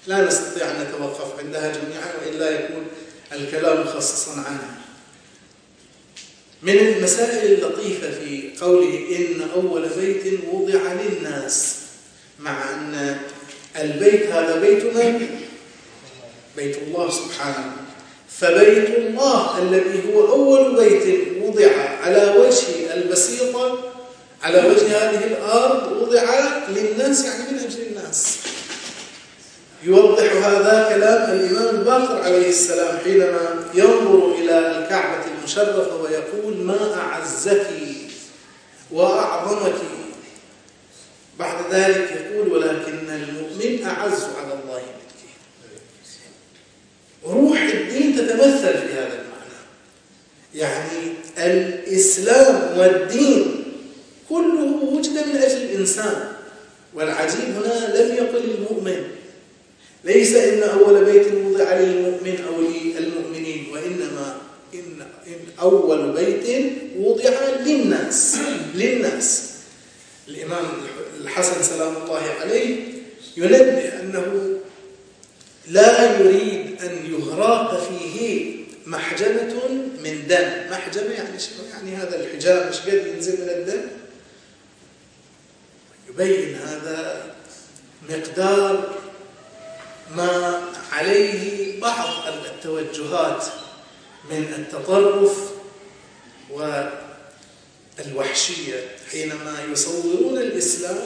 لا 0.06 0.24
نستطيع 0.24 0.70
أن 0.70 0.82
نتوقف 0.82 1.38
عندها 1.38 1.72
جميعا 1.72 2.12
وإلا 2.20 2.50
يكون 2.50 2.86
الكلام 3.32 3.80
مخصصا 3.80 4.32
عنها 4.32 4.80
من 6.62 6.78
المسائل 6.78 7.52
اللطيفة 7.52 8.10
في 8.10 8.50
قوله 8.60 9.16
إن 9.16 9.48
أول 9.54 9.88
بيت 9.88 10.40
وضع 10.52 10.92
للناس 10.92 11.76
مع 12.38 12.74
أن 12.74 13.20
البيت 13.76 14.26
هذا 14.26 14.60
بيت 14.60 14.84
من؟ 14.84 15.40
بيت 16.60 16.76
الله 16.78 17.10
سبحانه. 17.10 17.72
فبيت 18.28 18.88
الله 18.98 19.58
الذي 19.58 20.14
هو 20.14 20.28
أول 20.28 20.76
بيت 20.76 21.28
وضع 21.42 21.72
على 22.02 22.34
وجه 22.38 22.94
البسيطة 22.94 23.78
على 24.42 24.58
وجه 24.58 24.86
هذه 24.96 25.24
الأرض 25.24 25.92
وضع 25.92 26.24
للناس 26.68 27.24
يعني 27.24 27.52
من 27.52 27.58
أجل 27.58 27.82
الناس. 27.82 28.36
يوضح 29.82 30.32
هذا 30.32 30.86
كلام 30.94 31.38
الإمام 31.38 31.76
الباقر 31.76 32.22
عليه 32.22 32.48
السلام 32.48 32.98
حينما 33.04 33.64
ينظر 33.74 34.34
إلى 34.38 34.58
الكعبة 34.58 35.24
المشرفة 35.38 35.96
ويقول 36.02 36.56
ما 36.56 36.94
أعزك 37.00 37.66
وأعظمك. 38.90 39.74
بعد 41.38 41.72
ذلك 41.72 42.10
يقول 42.10 42.52
ولكن 42.52 43.10
المؤمن 43.10 43.84
أعز 43.86 44.22
على 44.22 44.52
الله 44.52 44.82
منك 44.82 45.10
روح 47.26 47.60
الدين 47.60 48.16
تتمثل 48.30 48.72
في 48.78 48.92
هذا 48.94 49.12
المعنى. 49.20 49.60
يعني 50.54 51.12
الإسلام 51.38 52.78
والدين 52.78 53.64
كله 54.28 54.82
وجد 54.82 55.10
من 55.12 55.36
أجل 55.36 55.56
الإنسان 55.56 56.32
والعجيب 56.94 57.40
هنا 57.40 57.96
لم 57.96 58.14
يقل 58.14 58.50
المؤمن. 58.50 59.04
ليس 60.04 60.34
إن 60.34 60.62
أول 60.62 61.04
بيت 61.04 61.26
وضع 61.44 61.74
للمؤمن 61.74 62.44
أو 62.48 62.60
للمؤمنين 63.00 63.66
وإنما 63.72 64.36
إن, 64.74 65.06
إن 65.26 65.38
أول 65.60 66.12
بيت 66.12 66.72
وضع 66.98 67.30
للناس 67.66 68.36
للناس. 68.74 69.50
الإمام 70.28 70.64
الحسن 71.20 71.62
سلام 71.62 71.96
الله 71.96 72.22
عليه 72.40 72.76
ينبه 73.36 74.00
أنه 74.00 74.56
لا 75.68 76.20
يريد 76.20 76.59
أن 76.82 77.12
يغراق 77.12 77.88
فيه 77.88 78.56
محجمة 78.86 79.68
من 80.04 80.26
دم. 80.28 80.70
محجمة 80.70 81.10
يعني 81.10 81.38
يعني 81.72 81.96
هذا 81.96 82.20
الحجاب 82.20 82.68
مش 82.68 82.80
قد 82.80 83.06
ينزل 83.06 83.42
من 83.42 83.48
الدم؟ 83.48 83.82
يبين 86.08 86.54
هذا 86.54 87.26
مقدار 88.10 88.98
ما 90.16 90.62
عليه 90.92 91.80
بعض 91.80 92.08
التوجهات 92.28 93.44
من 94.30 94.54
التطرف 94.58 95.50
والوحشية 98.06 98.88
حينما 99.10 99.64
يصورون 99.72 100.38
الإسلام 100.38 100.98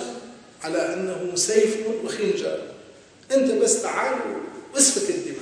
على 0.64 0.94
أنه 0.94 1.32
سيف 1.34 1.76
وخنجر. 2.04 2.58
أنت 3.32 3.50
بس 3.52 3.82
تعال 3.82 4.14
واسفك 4.74 5.10
الدماء 5.10 5.33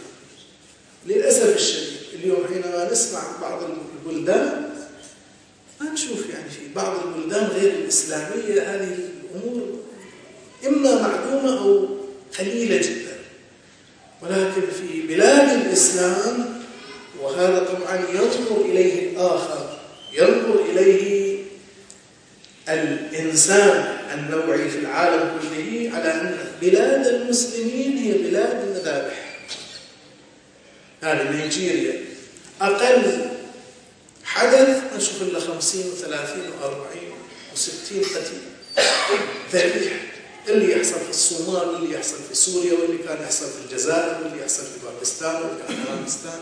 للأسف 1.07 1.57
الشديد 1.57 1.93
اليوم 2.15 2.47
حينما 2.49 2.93
نسمع 2.93 3.21
بعض 3.41 3.61
البلدان 4.07 4.71
ما 5.81 5.93
نشوف 5.93 6.31
يعني 6.31 6.51
في 6.51 6.75
بعض 6.77 6.97
البلدان 7.07 7.45
غير 7.45 7.73
الإسلامية 7.73 8.63
هذه 8.63 8.99
الأمور 8.99 9.69
إما 10.67 11.03
معدومة 11.03 11.59
أو 11.59 11.89
قليلة 12.39 12.77
جدا. 12.77 13.13
ولكن 14.23 14.63
في 14.79 15.07
بلاد 15.07 15.67
الإسلام 15.67 16.63
وهذا 17.23 17.59
طبعا 17.59 17.97
ينظر 18.15 18.61
إليه 18.65 19.11
الآخر 19.11 19.79
ينظر 20.13 20.65
إليه 20.73 21.39
الإنسان 22.69 23.99
النوعي 24.15 24.69
في 24.69 24.79
العالم 24.79 25.31
كله 25.43 25.91
على 25.95 26.13
أن 26.15 26.39
بلاد 26.61 27.07
المسلمين 27.07 27.97
هي 27.99 28.13
بلاد 28.13 28.63
المذابح 28.69 29.22
هذه 31.03 31.31
نيجيريا 31.31 32.05
أقل 32.61 33.27
حدث 34.25 34.81
نشوف 34.97 35.23
له 35.23 35.41
50 35.41 35.83
و30 35.83 36.63
و40 36.63 36.97
و60 37.57 38.17
قتيل. 38.17 38.43
ذبيح 39.53 39.93
اللي 40.49 40.73
يحصل 40.73 41.01
في 41.01 41.11
الصومال 41.11 41.69
واللي 41.69 41.95
يحصل 41.95 42.17
في 42.29 42.35
سوريا 42.35 42.73
واللي 42.73 42.99
كان 42.99 43.23
يحصل 43.23 43.47
في 43.47 43.59
الجزائر 43.65 44.23
واللي 44.23 44.43
يحصل 44.43 44.63
في 44.63 44.87
باكستان 44.87 45.35
واللي 45.35 45.63
في 45.69 45.73
أفغانستان. 45.73 46.41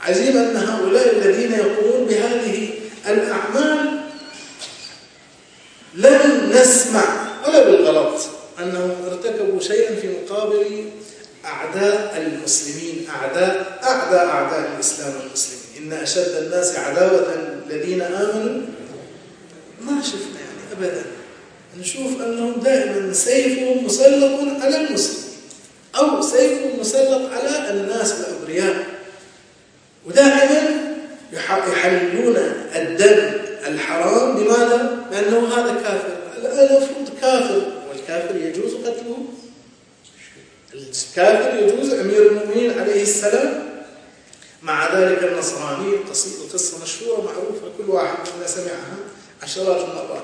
عجيب 0.00 0.36
أن 0.36 0.56
هؤلاء 0.56 1.16
الذين 1.16 1.52
يقومون 1.52 2.08
بهذه 2.08 2.70
الأعمال 3.06 4.00
لم 5.94 6.52
نسمع 6.54 7.28
ولا 7.46 7.64
بالغلط 7.64 8.20
أنهم 8.58 9.04
ارتكبوا 9.06 9.60
شيئا 9.60 9.94
في 9.94 10.08
مقابل 10.08 10.90
أعداء 11.48 12.14
المسلمين 12.26 13.06
أعداء 13.10 13.78
أعداء 13.82 14.26
أعداء 14.26 14.70
الإسلام 14.74 15.12
والمسلمين 15.20 15.58
إن 15.78 15.92
أشد 15.92 16.34
الناس 16.42 16.76
عداوة 16.76 17.26
الذين 17.66 18.02
آمنوا. 18.02 18.62
ما 19.80 20.02
شفنا 20.02 20.40
يعني 20.40 20.62
ابدا. 20.78 21.02
نشوف 21.80 22.22
أنهم 22.22 22.60
دائما 22.60 23.12
سيفهم 23.12 23.84
مسلط 23.84 24.62
على 24.62 24.76
المسلم 24.76 25.28
أو 25.96 26.22
سيفهم 26.22 26.80
مسلط 26.80 27.22
على 27.32 27.70
الناس 27.70 28.14
الأبرياء 28.20 28.86
ودائما 30.06 30.60
يحللون 31.32 32.36
الدم 32.76 33.32
الحرام. 33.66 34.36
بماذا؟ 34.36 35.06
لأنه 35.12 35.48
هذا 35.54 35.72
كافر. 35.82 36.18
المفروض 36.38 37.08
كافر 37.20 37.62
والكافر 37.88 38.36
يجوز 38.36 38.74
قتله. 38.74 39.18
الكافر 40.74 41.56
يجوز 41.56 41.92
أمير 41.92 42.26
المؤمنين 42.26 42.78
عليه 42.78 43.02
السلام. 43.02 43.68
مع 44.62 44.94
ذلك 44.94 45.24
النصراني 45.24 45.96
قصيدة 46.10 46.52
قصة 46.52 46.82
مشهورة 46.82 47.20
معروفة 47.20 47.72
كل 47.78 47.90
واحد 47.90 48.16
منا 48.36 48.46
سمعها 48.46 48.96
عشرات 49.42 49.84
المرات. 49.84 50.22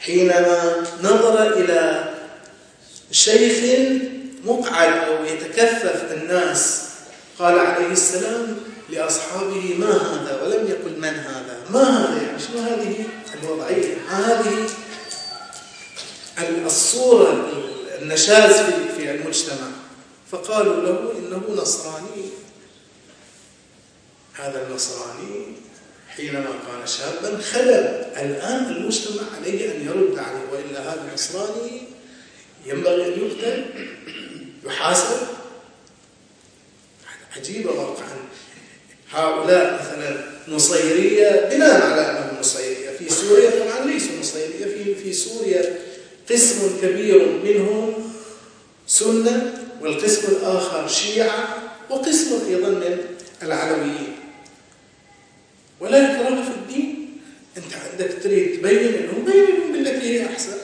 حينما 0.00 0.84
نظر 1.02 1.52
إلى 1.52 2.10
شيخ 3.10 3.88
مقعد 4.44 4.92
أو 5.08 5.24
يتكفف 5.24 6.12
الناس 6.12 6.82
قال 7.38 7.58
عليه 7.58 7.86
السلام 7.86 8.56
لأصحابه 8.90 9.74
ما 9.78 9.92
هذا؟ 9.92 10.42
ولم 10.42 10.68
يقل 10.68 10.98
من 10.98 11.14
هذا؟ 11.14 11.56
ما 11.70 11.82
هذا 11.82 12.22
يعني؟ 12.22 12.38
شنو 12.38 12.60
هذه؟ 12.62 13.04
الوضعية 13.42 13.96
هذه؟ 14.10 14.66
الصورة 16.66 17.48
النشاز 18.02 18.52
في 18.52 18.72
فقالوا 20.52 20.82
له 20.82 21.12
إنه 21.18 21.62
نصراني. 21.62 22.24
هذا 24.34 24.66
النصراني 24.66 25.44
حينما 26.08 26.44
كان 26.66 26.86
شابا 26.86 27.40
خلل. 27.40 28.12
الآن 28.16 28.64
المجتمع 28.64 29.22
عليه 29.36 29.74
أن 29.74 29.86
يرد 29.86 30.18
عليه 30.18 30.44
وإلا 30.52 30.80
هذا 30.80 31.08
النصراني 31.08 31.82
ينبغي 32.66 33.14
أن 33.14 33.20
يقتل 33.20 33.64
يحاسب. 34.64 35.16
عجيبة 37.36 37.70
واقعا 37.70 38.16
هؤلاء 39.10 39.74
مثلا 39.74 40.24
نصيرية 40.48 41.48
بناء 41.50 41.82
على 41.82 42.10
أنهم 42.10 42.40
نصيرية. 42.40 42.90
في 42.98 43.08
سوريا 43.08 43.50
طبعا 43.50 43.86
ليسوا 43.86 44.18
نصيرية. 44.20 44.64
في 44.64 44.94
في 44.94 45.12
سوريا 45.12 45.78
قسم 46.30 46.80
كبير 46.82 47.28
منهم 47.44 48.12
سنة. 48.86 49.58
والقسم 49.82 50.32
الآخر 50.32 50.88
شيعة 50.88 51.58
وقسم 51.90 52.46
أيضا 52.48 52.68
من 52.68 52.98
العلويين. 53.42 54.16
ولا 55.80 55.98
إكراه 56.12 56.42
في 56.42 56.50
الدين. 56.50 57.20
أنت 57.56 57.72
عندك 57.90 58.22
تريد 58.22 58.58
تبين 58.58 58.92
لهم 58.92 59.24
بين 59.24 59.72
بالتي 59.72 60.20
هي 60.20 60.26
أحسن. 60.26 60.58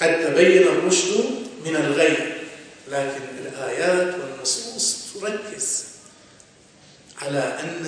قد 0.00 0.24
تبين 0.26 0.62
الرشد 0.62 1.24
من 1.64 1.76
الغي 1.76 2.16
لكن 2.88 3.22
الآيات 3.46 4.14
والنصوص 4.14 4.96
تركز 5.20 5.84
على 7.22 7.38
أن 7.38 7.86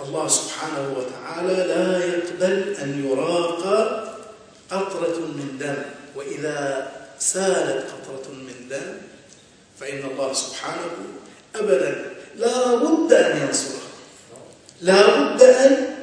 الله 0.00 0.28
سبحانه 0.28 0.94
وتعالى 0.98 1.54
لا 1.54 2.04
يقبل 2.04 2.74
أن 2.82 3.04
يراق 3.10 3.62
قطرة 4.70 5.18
من 5.18 5.58
دم 5.60 5.82
وإذا 6.16 6.92
سالت 7.18 7.86
قطرة 7.90 8.32
من 8.32 8.43
دم 8.68 8.98
فإن 9.80 10.10
الله 10.10 10.32
سبحانه 10.32 10.90
أبدا 11.54 12.12
لا 12.36 12.74
بد 12.74 13.12
أن 13.12 13.46
ينصرها 13.46 13.88
لا 14.80 15.06
بد 15.06 15.42
أن 15.42 15.94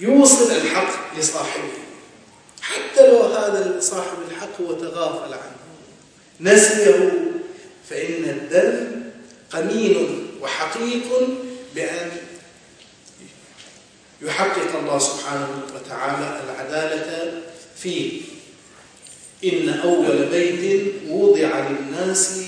يوصل 0.00 0.50
الحق 0.52 1.18
لصاحبه. 1.18 1.72
حتى 2.60 3.06
لو 3.06 3.22
هذا 3.22 3.80
صاحب 3.80 4.16
الحق 4.30 4.60
هو 4.60 4.72
تغافل 4.72 5.34
عنه. 5.34 5.56
نسيه 6.40 7.12
فإن 7.90 8.24
الدم 8.24 9.02
قمين 9.50 10.28
وحقيق 10.40 11.28
بأن 11.74 12.10
يحقق 14.22 14.78
الله 14.78 14.98
سبحانه 14.98 15.62
وتعالى 15.74 16.40
العدالة 16.44 17.42
فيه. 17.76 18.22
إن 19.44 19.68
أول 19.68 20.26
بيت 20.30 20.92
وضع 21.08 21.68
للناس 21.68 22.40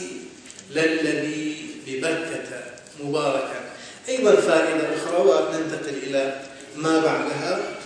للذي 0.71 1.57
ببكة 1.87 2.65
مباركا 3.05 3.61
أيضا 4.09 4.37
فائدة 4.37 4.97
أخرى 4.97 5.21
وننتقل 5.21 5.95
إلى 6.07 6.41
ما 6.77 7.01
بعدها 7.01 7.77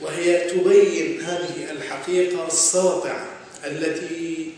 وهي 0.00 0.50
تبين 0.50 1.20
هذه 1.20 1.70
الحقيقة 1.70 2.46
الساطعة 2.46 3.26
التي 3.64 4.52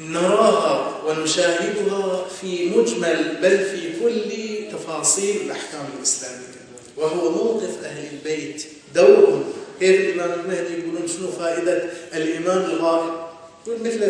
نراها 0.00 1.02
ونشاهدها 1.04 2.28
في 2.40 2.68
مجمل 2.68 3.36
بل 3.42 3.58
في 3.58 4.00
كل 4.00 4.32
تفاصيل 4.76 5.36
الأحكام 5.40 5.86
الإسلامية. 5.98 6.52
وهو 6.96 7.30
موقف 7.30 7.84
أهل 7.84 8.06
البيت 8.12 8.64
دورهم 8.94 9.52
كيف 9.82 10.00
الإمام 10.00 10.40
المهدي 10.40 10.78
يقولون 10.78 11.08
شنو 11.08 11.32
فائدة 11.32 11.84
الإمام 12.14 12.64
الغائب؟ 12.64 13.12
يقول 13.66 13.80
مثل 13.80 14.02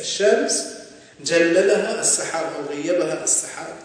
الشمس 0.00 0.64
جللها 1.24 2.00
السحاب 2.00 2.46
أو 2.56 2.74
غيبها 2.74 3.24
السحاب. 3.24 3.76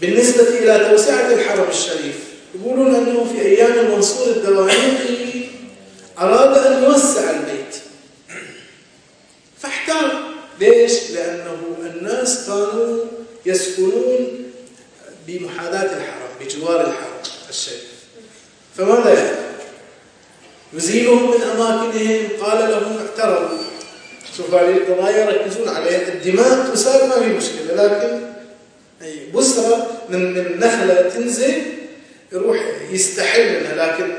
بالنسبة 0.00 0.48
إلى 0.48 0.90
توسعة 0.90 1.32
الحرم 1.32 1.70
الشريف 1.70 2.14
يقولون 2.54 2.94
أنه 2.94 3.32
في 3.32 3.42
أيام 3.42 3.78
المنصور 3.78 4.26
الدوانيقي 4.26 5.48
أراد 6.18 6.66
أن 6.66 6.82
يوسع 6.82 7.30
البيت. 7.30 7.76
فاحتار. 9.58 10.34
ليش؟ 10.60 11.10
لأنه 11.10 11.76
الناس 11.80 12.46
كانوا 12.46 13.04
يسكنون 13.46 14.50
بمحاذاة 15.26 15.96
الحرم 15.96 16.28
بجوار 16.40 16.80
الحرم 16.80 17.22
الشريف. 17.50 17.94
فماذا 18.76 19.12
يفعل؟ 19.12 19.43
يزيلهم 20.76 21.30
من 21.30 21.42
أماكنهم 21.42 22.28
قال 22.40 22.70
لهم 22.70 22.98
اعترضوا. 22.98 23.58
شوف 24.36 24.54
هذه 24.54 24.70
القضايا 24.70 25.30
يركزون 25.30 25.68
عليها 25.68 26.12
الدماء 26.12 26.70
تسال 26.74 27.08
ما 27.08 27.14
في 27.14 27.26
مشكلة 27.26 27.84
لكن 27.84 28.20
أي 29.02 29.30
بسرة 29.34 29.86
من 30.08 30.34
من 30.34 30.58
نخلة 30.58 31.10
تنزل 31.14 31.62
يروح 32.32 32.58
يستحل 32.90 33.60
منها. 33.60 33.74
لكن 33.74 34.12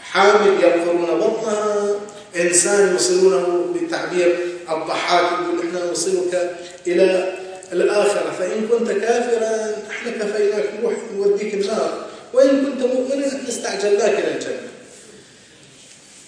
حامل 0.00 0.50
يبقرون 0.64 1.20
بطنها 1.20 1.94
إنسان 2.36 2.92
يوصلونه 2.92 3.74
بتعبير 3.74 4.38
الضحاك 4.70 5.24
يقول 5.24 5.66
إحنا 5.66 5.86
نوصلك 5.86 6.56
إلى 6.86 7.32
الآخرة. 7.72 8.32
فإن 8.38 8.68
كنت 8.68 8.90
كافرا 8.90 9.74
إحنا 9.90 10.12
كفيناك 10.12 10.64
نروح 10.80 10.94
نوديك 11.16 11.54
النار. 11.54 12.06
وإن 12.32 12.64
كنت 12.64 12.82
مؤمنا 12.82 13.26
استعجلناك 13.48 14.18
إلى 14.18 14.34
الجنة. 14.34 14.71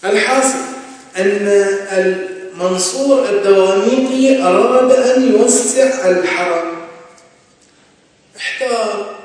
الحاصل 0.04 0.58
أن 1.16 1.48
المنصور 1.92 3.28
الدوانيقي 3.28 4.42
أراد 4.42 4.92
أن 4.92 5.32
يوسع 5.32 6.10
الحرم. 6.10 6.74
احتار 8.36 9.20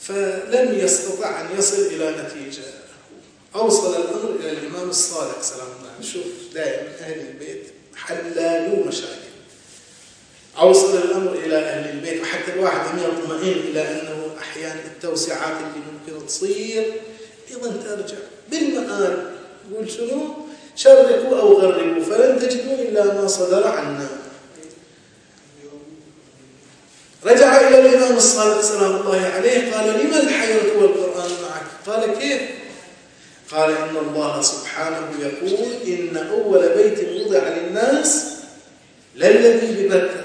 فلم 0.00 0.78
يستطع 0.78 1.40
أن 1.40 1.46
يصل 1.58 1.76
إلى 1.76 2.10
نتيجة. 2.10 2.62
أوصل 3.54 3.90
الأمر 3.90 4.36
إلى 4.40 4.50
الإمام 4.50 4.88
الصادق 4.88 5.42
سلام 5.42 5.66
الله 5.66 5.90
عليه. 5.96 6.12
شوف 6.12 6.24
دائما 6.54 6.88
أهل 7.00 7.20
البيت 7.20 7.66
حلالوا 7.96 8.86
مشاكل. 8.86 9.32
أوصل 10.58 10.96
الأمر 10.96 11.32
إلى 11.32 11.56
أهل 11.56 11.90
البيت 11.90 12.22
وحتى 12.22 12.52
الواحد 12.52 12.80
هم 12.86 12.98
يطمئن 12.98 13.52
إلى 13.52 13.80
أنه 13.80 14.36
أحيانا 14.40 14.80
التوسعات 14.94 15.56
اللي 15.56 15.86
ممكن 15.92 16.26
تصير. 16.26 16.84
أيضا 17.50 17.70
ترجع 17.70 18.16
بالمآل 18.50 19.32
يقول 19.70 19.90
شنو؟ 19.90 20.34
شرقوا 20.76 21.40
أو 21.40 21.52
غربوا 21.52 22.04
فلن 22.04 22.38
تجدوا 22.38 22.74
إلا 22.74 23.04
ما 23.04 23.26
صدر 23.26 23.66
عنا. 23.66 24.08
رجع 27.24 27.60
إلى 27.68 27.80
الإمام 27.80 28.16
الصادق 28.16 28.60
سلام 28.60 28.96
الله 28.96 29.26
عليه 29.26 29.74
قال 29.74 29.86
لما 29.88 30.20
الحيرة 30.20 30.78
والقرآن 30.78 31.30
معك؟ 31.42 31.66
قال 31.86 32.18
كيف؟ 32.18 32.40
قال 33.52 33.70
إن 33.70 33.96
الله 33.96 34.42
سبحانه 34.42 35.08
يقول 35.20 35.68
إن 35.86 36.16
أول 36.16 36.68
بيت 36.68 36.98
وضع 37.08 37.48
للناس 37.48 38.26
للذي 39.16 39.88
ببكة 39.88 40.24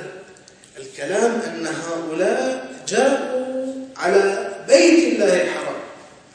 الكلام 0.78 1.32
أن 1.32 1.68
هؤلاء 1.68 2.72
جاءوا 2.88 3.74
على 3.98 4.54
بيت 4.68 5.14
الله 5.14 5.42
الحرام. 5.42 5.82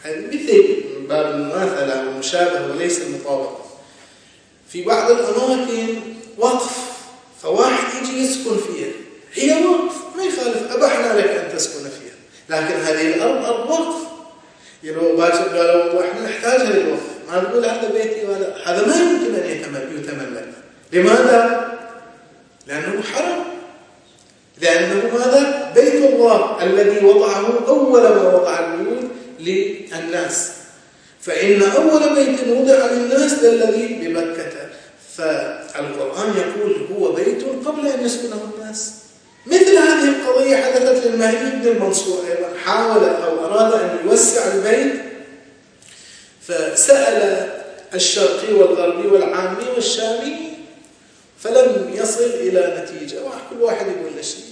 مثل 0.06 0.91
من 1.02 1.08
باب 1.08 1.34
المماثلة 1.34 2.06
والمشابهة 2.06 2.70
وليس 2.70 3.00
المطابقة 3.02 3.64
في 4.68 4.84
بعض 4.84 5.10
الأماكن 5.10 6.00
وقف 6.38 6.76
فواحد 7.42 8.02
يجي 8.02 8.22
يسكن 8.22 8.56
فيها. 8.56 8.92
هي 9.34 9.64
وقف 9.64 9.94
ما 10.16 10.24
يخالف 10.24 10.72
أبحنا 10.72 11.18
لك 11.18 11.28
أن 11.28 11.56
تسكن 11.56 11.80
فيها. 11.80 12.14
لكن 12.48 12.74
هذه 12.74 13.14
الأرض 13.14 13.44
أرض 13.44 13.70
وقف. 13.70 14.02
يلو 14.82 15.16
باكر 15.16 15.58
قالوا 15.58 16.04
إحنا 16.04 16.24
نحتاجها 16.24 16.72
للوقف 16.72 17.02
ما 17.28 17.38
تقول 17.40 17.64
هذا 17.64 17.90
بيتي 17.92 18.26
ولا 18.26 18.70
هذا 18.70 18.86
ما 18.86 18.96
يمكن 18.96 19.34
أن 19.34 19.50
يتملك 19.50 20.48
لماذا؟ 20.92 21.78
لأنه 22.66 23.02
حرم 23.02 23.44
لأنه 24.60 25.10
ماذا؟ 25.14 25.72
بيت 25.74 25.94
الله 25.94 26.64
الذي 26.64 27.06
وضعه 27.06 27.68
أول 27.68 28.02
ما 28.02 28.34
وضع 28.34 28.58
البيوت 28.58 29.10
للناس. 29.40 30.61
فإن 31.22 31.62
أول 31.62 32.14
بيت 32.14 32.48
وضع 32.48 32.86
للناس 32.86 33.32
الذي 33.32 33.86
بمكة. 33.86 34.52
فالقرآن 35.16 36.36
يقول 36.36 36.86
هو 36.92 37.12
بيت 37.12 37.44
قبل 37.66 37.86
أن 37.86 38.04
يسكنه 38.04 38.52
الناس. 38.54 38.92
مثل 39.46 39.76
هذه 39.76 40.08
القضية 40.08 40.56
حدثت 40.56 41.06
للمهدي 41.06 41.56
بن 41.56 41.68
المنصور 41.68 42.24
أيضا. 42.26 42.58
حاول 42.64 43.04
أو 43.04 43.44
أراد 43.44 43.72
أن 43.72 43.98
يوسع 44.06 44.54
البيت. 44.54 45.02
فسأل 46.42 47.48
الشرقي 47.94 48.52
والغربي 48.52 49.08
والعامي 49.08 49.64
والشامي 49.74 50.36
فلم 51.40 51.90
يصل 51.94 52.24
إلى 52.24 52.82
نتيجة. 52.82 53.18
كل 53.50 53.62
واحد 53.62 53.86
يقول 53.86 54.16
له 54.16 54.22
شيء. 54.22 54.44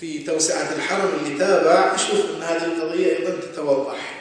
في 0.00 0.18
توسعة 0.18 0.72
الحرم 0.76 1.10
اللي 1.24 1.38
تابع 1.38 1.96
شوف 1.96 2.20
أن 2.36 2.42
هذه 2.42 2.64
القضية 2.64 3.16
أيضا 3.16 3.30
تتوضح. 3.30 4.17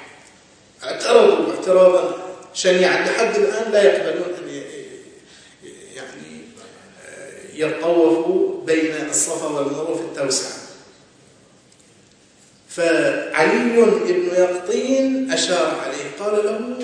اعترضوا 0.84 1.54
اعتراضا 1.54 2.18
شنيعا. 2.54 3.06
لحد 3.06 3.36
الآن 3.36 3.72
لا 3.72 3.84
يقبلون 3.84 4.34
أن 4.38 4.50
يعني 5.96 6.42
يطوفوا 7.54 8.66
بين 8.66 9.10
الصفا 9.10 9.48
والمروة 9.48 9.96
في 9.96 10.02
التوسعة. 10.02 10.58
فعلي 12.70 13.82
بن 14.08 14.30
يقطين 14.36 15.32
أشار 15.32 15.76
عليه 15.86 16.12
قال 16.20 16.46
له 16.46 16.78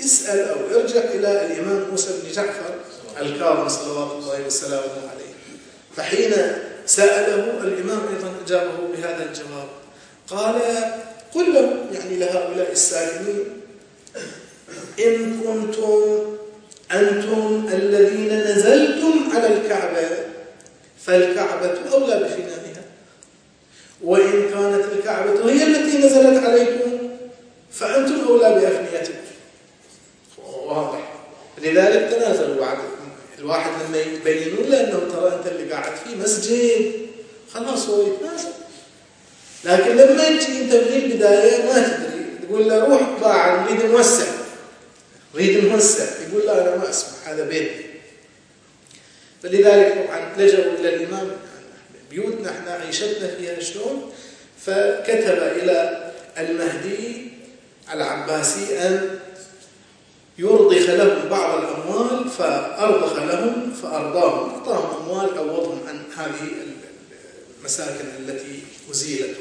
اسأل 0.00 0.48
أو 0.48 0.80
ارجع 0.80 1.00
إلى 1.00 1.46
الإمام 1.46 1.90
موسى 1.90 2.10
بن 2.22 2.32
جعفر 2.32 2.74
الكاظم 3.20 3.68
صلوات 3.68 4.12
الله 4.12 4.46
وسلامه 4.46 5.10
عليه. 5.10 5.32
فحين 5.96 6.32
سأله 6.86 7.60
الإمام 7.60 8.00
أيضا 8.16 8.32
أجابه 8.46 8.78
بهذا 8.96 9.24
الجواب 9.24 9.68
قال 10.28 10.60
قل 11.34 11.54
له 11.54 11.84
يعني 11.92 12.16
لهؤلاء 12.16 12.72
السائلين 12.72 13.44
إن 14.98 15.40
كنتم 15.40 16.22
أنتم 16.92 17.68
الذين 17.72 18.38
نزلتم 18.38 19.30
على 19.34 19.46
الكعبة 19.46 20.08
فالكعبة 21.06 21.78
أولى 21.92 22.14
بفنائها. 22.14 22.82
وإن 24.02 24.32
كانت 24.32 24.84
الكعبة 24.98 25.50
هي 25.50 25.62
التي 25.62 25.98
نزلت 25.98 26.44
عليكم 26.44 26.98
فأنتم 27.72 28.20
أولى 28.28 28.60
بأفنيتكم. 28.60 29.14
واضح. 30.66 31.12
لذلك 31.62 32.10
تنازلوا 32.10 32.60
بعد 32.60 32.78
الواحد 33.38 33.70
لما 33.88 33.98
يبينون 33.98 34.70
له 34.70 34.80
انه 34.80 34.98
ترى 35.12 35.34
أنت 35.36 35.46
اللي 35.46 35.72
قاعد 35.72 35.92
فيه 35.96 36.16
مسجد 36.16 36.92
خلاص 37.54 37.88
هو 37.88 38.02
يتنازل. 38.02 38.48
لكن 39.64 39.96
لما 39.96 40.28
تجي 40.28 40.60
انت 40.62 40.74
من 40.74 41.02
البدايه 41.04 41.64
ما 41.64 41.88
تدري. 41.88 42.46
تقول 42.46 42.68
له 42.68 42.84
روح 42.84 43.20
باع 43.20 43.64
نريد 43.64 43.84
نوسع 43.84 44.26
نريد 45.34 45.64
نوسع 45.64 46.04
يقول 46.28 46.46
لا 46.46 46.62
أنا 46.62 46.76
ما 46.76 46.90
اسمح 46.90 47.28
هذا 47.28 47.44
بيتي 47.44 47.84
فلذلك 49.42 50.06
طبعا 50.06 50.32
لجأوا 50.38 50.72
إلى 50.78 50.96
الإمام. 50.96 51.30
بيوتنا 52.10 52.50
إحنا 52.50 52.72
عيشتنا 52.72 53.28
فيها 53.38 53.60
شلون؟ 53.60 54.12
فكتب 54.66 55.38
إلى 55.38 56.10
المهدي 56.38 57.32
العباسي 57.92 58.78
أن 58.78 59.18
يرضخ 60.38 60.90
لهم 60.90 61.28
بعض 61.28 61.58
الأموال 61.58 62.30
فأرضخ 62.30 63.18
لهم 63.18 63.72
فأرضاهم. 63.82 64.50
أعطاهم 64.50 65.02
أموال 65.02 65.38
عوضهم 65.38 65.80
عن 65.88 66.02
هذه 66.16 66.48
المساكن 67.60 68.04
التي 68.18 68.62
أزيلت. 68.90 69.36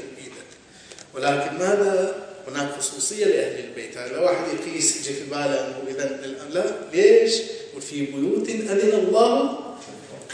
ولكن 1.16 1.58
ماذا؟ 1.60 2.16
هناك 2.48 2.70
خصوصية 2.80 3.26
لأهل 3.26 3.64
البيت. 3.66 3.98
هذا 3.98 4.20
واحد 4.20 4.44
يقيس 4.48 4.96
يجي 4.98 5.14
في 5.14 5.24
باله 5.30 5.68
أنه 5.68 5.78
إذا 5.88 6.20
لا 6.50 6.64
ليش؟ 6.94 7.34
وفي 7.78 8.06
بيوت 8.06 8.50
أذن 8.50 9.00
الله 9.08 9.60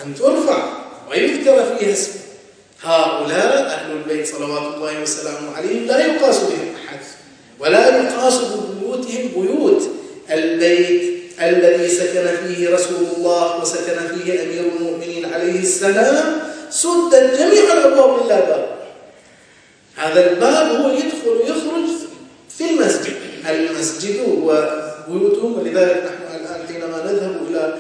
أن 0.06 0.16
ترفع 0.16 0.74
ويذكر 1.10 1.78
فيها 1.78 1.94
اسمه 1.94 2.16
هؤلاء 2.82 3.66
أهل 3.66 3.92
البيت 3.92 4.28
صلوات 4.28 4.76
الله 4.76 5.02
وسلامه 5.02 5.56
عليهم 5.56 5.86
لا 5.86 6.06
يقاس 6.06 6.38
بهم 6.38 6.74
أحد 6.88 7.00
ولا 7.60 8.04
يقاس 8.04 8.34
ببيوتهم 8.34 9.28
بيوت. 9.36 9.90
البيت 10.32 11.18
الذي 11.42 11.88
سكن 11.90 12.28
فيه 12.48 12.70
رسول 12.70 13.08
الله 13.18 13.62
وسكن 13.62 13.98
فيه 14.08 14.44
أمير 14.44 14.72
المؤمنين 14.76 15.26
عليه 15.26 15.60
السلام 15.60 16.40
سدت 16.70 17.16
جميع 17.40 17.74
الأبواب 17.74 18.26
إلا 18.26 18.40
باب 18.40 18.77
هذا 19.98 20.32
الباب 20.32 20.82
هو 20.82 20.90
يدخل 20.90 21.28
ويخرج 21.28 21.90
في 22.58 22.70
المسجد. 22.70 23.14
المسجد 23.50 24.20
وبيوتهم 24.28 25.60
ولذلك 25.60 26.04
نحن 26.04 26.36
الآن 26.36 26.68
حينما 26.68 27.12
نذهب 27.12 27.42
إلى 27.50 27.78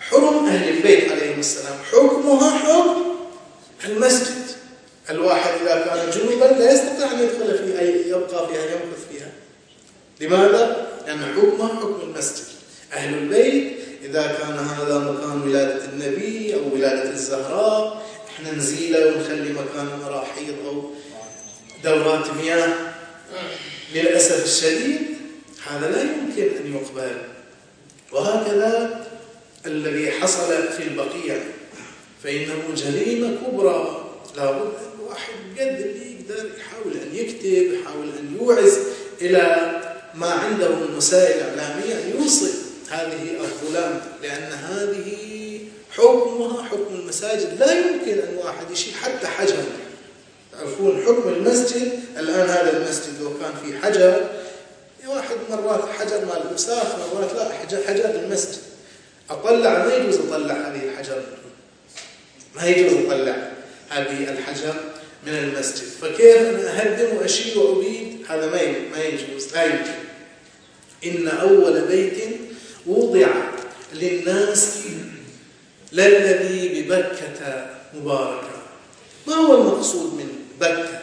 حرم 0.00 0.46
أهل 0.46 0.76
البيت 0.76 1.12
عليهم 1.12 1.38
السلام 1.40 1.74
حكمها 1.92 2.50
حكم 2.58 3.02
المسجد. 3.84 4.44
الواحد 5.10 5.50
إذا 5.62 5.84
كان 5.84 6.10
جنوبا 6.10 6.44
لا 6.44 6.72
يستطيع 6.72 7.10
أن 7.12 7.18
يدخل 7.18 7.58
فيها 7.58 7.82
يبقى 7.82 8.48
فيها 8.48 8.64
يمكث 8.64 9.08
فيها. 9.12 9.30
لماذا؟ 10.20 10.86
لأن 11.06 11.18
حكمها 11.18 11.68
حكم 11.68 12.00
المسجد. 12.02 12.44
أهل 12.92 13.14
البيت 13.14 13.72
إذا 14.04 14.22
كان 14.22 14.58
هذا 14.58 14.98
مكان 14.98 15.42
ولادة 15.42 15.84
النبي 15.84 16.54
أو 16.54 16.60
ولادة 16.74 17.10
الزهراء 17.10 18.02
إحنا 18.28 18.52
نزيله 18.52 19.06
ونخلي 19.06 19.52
مكان 19.52 19.88
مراحيض 20.04 20.54
أو 20.66 20.90
دورات 21.84 22.30
مياه. 22.30 22.68
للأسف 23.94 24.44
الشديد 24.44 25.00
هذا 25.66 25.90
لا 25.90 26.02
يمكن 26.02 26.56
أن 26.56 26.74
يقبل. 26.74 27.16
وهكذا 28.12 29.04
الذي 29.66 30.10
حصل 30.10 30.68
في 30.76 30.82
البقيع 30.82 31.38
فإنه 32.24 32.62
جريمة 32.76 33.36
كبرى. 33.36 34.10
لابد 34.36 34.60
أن 34.60 34.98
الواحد 34.98 35.32
قد 35.58 35.80
اللي 35.80 36.12
يقدر 36.12 36.50
يحاول 36.58 36.92
أن 36.92 37.16
يكتب 37.16 37.74
يحاول 37.74 38.08
أن 38.18 38.36
يوعز 38.40 38.78
إلى 39.20 39.70
ما 40.14 40.30
عنده 40.30 40.68
من 40.68 40.96
وسائل 40.96 41.40
إعلامية 41.40 41.94
أن 41.94 42.20
يوصل 42.20 42.50
هذه 42.90 43.40
الظلام 43.40 44.00
لأن 44.22 44.52
هذه 44.52 45.58
حكمها 45.90 46.62
حكم 46.62 46.94
المساجد. 46.94 47.58
لا 47.58 47.72
يمكن 47.72 48.18
أن 48.18 48.36
واحد 48.36 48.70
يشيل 48.70 48.94
حتى 48.94 49.26
حجر. 49.26 49.64
تعرفون 50.58 51.02
حكم 51.06 51.28
المسجد. 51.28 51.92
الآن 52.18 52.48
هذا 52.48 52.76
المسجد 52.76 53.20
لو 53.20 53.30
كان 53.38 53.52
فيه 53.64 53.78
حجر 53.78 54.30
واحد 55.06 55.36
مرات 55.50 55.88
حجر 55.98 56.24
مال 56.24 56.48
الوساخ 56.48 56.86
مرات 57.14 57.32
لا 57.34 57.52
حجر 57.88 58.10
المسجد. 58.24 58.58
أطلع 59.30 59.84
ما 59.84 59.94
يجوز 59.94 60.14
أطلع 60.16 60.54
هذه 60.54 60.84
الحجر؟ 60.84 61.22
ما 62.56 62.66
يجوز 62.66 62.92
أطلع 62.92 63.52
هذه 63.88 64.30
الحجر 64.30 64.74
من 65.26 65.32
المسجد. 65.32 65.84
فكيف 66.00 66.36
أنا 66.36 66.80
أهدم 66.80 67.16
وأشيل 67.16 67.58
وأبيد؟ 67.58 68.24
هذا 68.28 68.46
ما 68.46 68.88
ما 68.96 69.04
يجوز 69.04 69.54
لا 69.54 69.64
يمكن. 69.64 70.04
إن 71.04 71.28
أول 71.28 71.80
بيت 71.80 72.18
وضع 72.86 73.28
للناس 73.94 74.78
للذي 75.92 76.82
ببكة 76.82 77.66
مباركة. 77.94 78.50
ما 79.26 79.34
هو 79.34 79.60
المقصود 79.60 80.14
من 80.14 80.43
بكة 80.64 81.00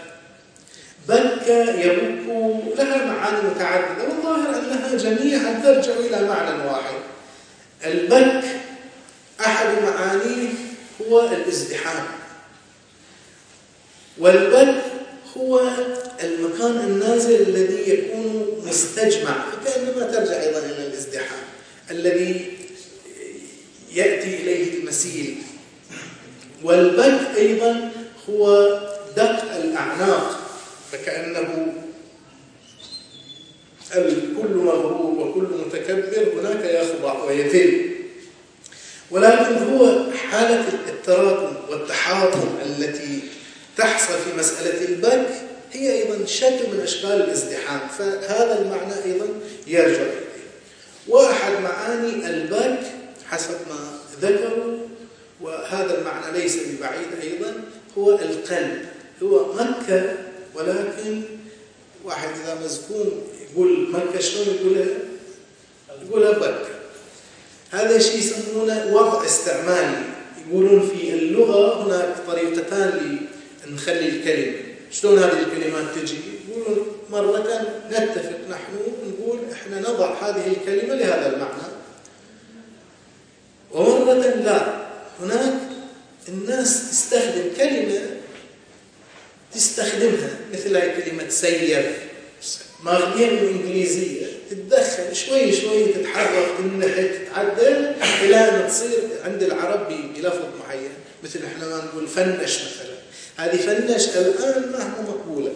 بكة 1.07 1.71
يبك 1.81 2.77
لها 2.77 3.05
معاني 3.05 3.49
متعددة 3.49 4.03
والظاهر 4.03 4.59
أنها 4.59 4.95
جميعا 4.95 5.61
ترجع 5.63 5.93
إلى 5.93 6.27
معنى 6.27 6.63
واحد. 6.63 6.93
البك 7.85 8.43
أحد 9.39 9.67
معانيه 9.83 10.49
هو 11.01 11.27
الازدحام. 11.27 12.05
والبك 14.17 14.81
هو 15.37 15.61
المكان 16.23 16.77
النازل 16.77 17.41
الذي 17.41 17.89
يكون 17.89 18.47
مستجمع 18.67 19.35
فكأنما 19.51 20.11
ترجع 20.11 20.41
أيضا 20.41 20.59
إلى 20.59 20.87
الازدحام 20.87 21.39
الذي 21.91 22.57
يأتي 23.93 24.35
إليه 24.41 24.79
المسيل. 24.79 25.35
والبك 26.63 27.19
أيضا 27.37 27.91
هو 28.29 28.79
الأعناق 29.71 30.39
فكأنه 30.91 31.73
الكل 33.95 34.55
مغرور 34.55 35.27
وكل 35.27 35.47
متكبر 35.65 36.39
هناك 36.39 36.65
يخضع 36.65 37.23
ويذل 37.23 37.91
ولكن 39.11 39.73
هو 39.73 40.11
حالة 40.31 40.65
التراكم 40.89 41.55
والتحاطم 41.69 42.49
التي 42.65 43.19
تحصل 43.77 44.13
في 44.13 44.39
مسألة 44.39 44.85
البك 44.85 45.27
هي 45.71 45.91
أيضا 45.93 46.25
شكل 46.25 46.69
من 46.73 46.79
أشكال 46.83 47.11
الازدحام 47.11 47.79
فهذا 47.97 48.61
المعنى 48.61 48.93
أيضا 49.05 49.27
يرجع 49.67 50.01
إليه. 50.01 50.31
وأحد 51.07 51.51
معاني 51.63 52.27
البك 52.29 52.79
حسب 53.29 53.55
ما 53.69 53.99
ذكروا 54.21 54.77
وهذا 55.41 55.97
المعنى 55.97 56.39
ليس 56.39 56.57
ببعيد 56.57 57.07
أيضا 57.23 57.53
هو 57.97 58.11
القلب. 58.11 58.85
هو 59.23 59.53
مكة 59.53 60.17
ولكن 60.55 61.21
واحد 62.03 62.29
إذا 62.43 62.65
مزكوم 62.65 63.11
يقول 63.51 63.91
مكة 63.91 64.19
شلون 64.19 64.55
يقولها؟ 64.55 64.97
يقولها 66.07 66.31
بكة 66.31 66.69
هذا 67.71 67.95
الشيء 67.95 68.17
يسمونه 68.17 68.93
وضع 68.93 69.25
استعمالي 69.25 70.03
يقولون 70.47 70.87
في 70.87 71.13
اللغة 71.13 71.83
هناك 71.83 72.15
طريقتان 72.27 73.19
لنخلي 73.67 74.09
الكلمة. 74.09 74.57
شلون 74.91 75.19
هذه 75.19 75.39
الكلمات 75.39 75.95
تجي؟ 75.95 76.15
يقولون 76.49 76.87
مرة 77.11 77.67
نتفق 77.91 78.39
نحن 78.49 78.73
نقول 79.07 79.39
إحنا 79.51 79.79
نضع 79.79 80.13
هذه 80.13 80.47
الكلمة 80.47 80.95
لهذا 80.95 81.33
المعنى. 81.33 81.71
ومرة 83.71 84.13
لا. 84.13 84.81
هناك 85.21 85.53
الناس 86.27 86.89
تستخدم 86.89 87.43
كلمة 87.57 88.20
تستخدمها 89.53 90.29
مثل 90.53 90.75
هاي 90.75 91.01
كلمة 91.01 91.29
سير. 91.29 91.91
ماخذين 92.83 93.29
الإنجليزية 93.29 94.25
تتدخل 94.49 95.15
شوي 95.15 95.51
شوي 95.51 95.85
تتحرك 95.85 96.47
تنحت 96.57 96.99
تتعدل 96.99 97.93
إلى 98.23 98.35
أن 98.35 98.67
تصير 98.67 98.99
عند 99.25 99.43
العرب 99.43 99.87
بلفظ 100.15 100.45
معين 100.59 100.89
مثل 101.23 101.39
إحنا 101.45 101.67
ما 101.67 101.85
نقول 101.85 102.07
فنش 102.07 102.59
مثلا. 102.59 102.95
هذه 103.37 103.57
فنش 103.57 104.07
الآن 104.07 104.71
ما 104.71 104.83
هو 104.83 105.01
مقبولة. 105.01 105.51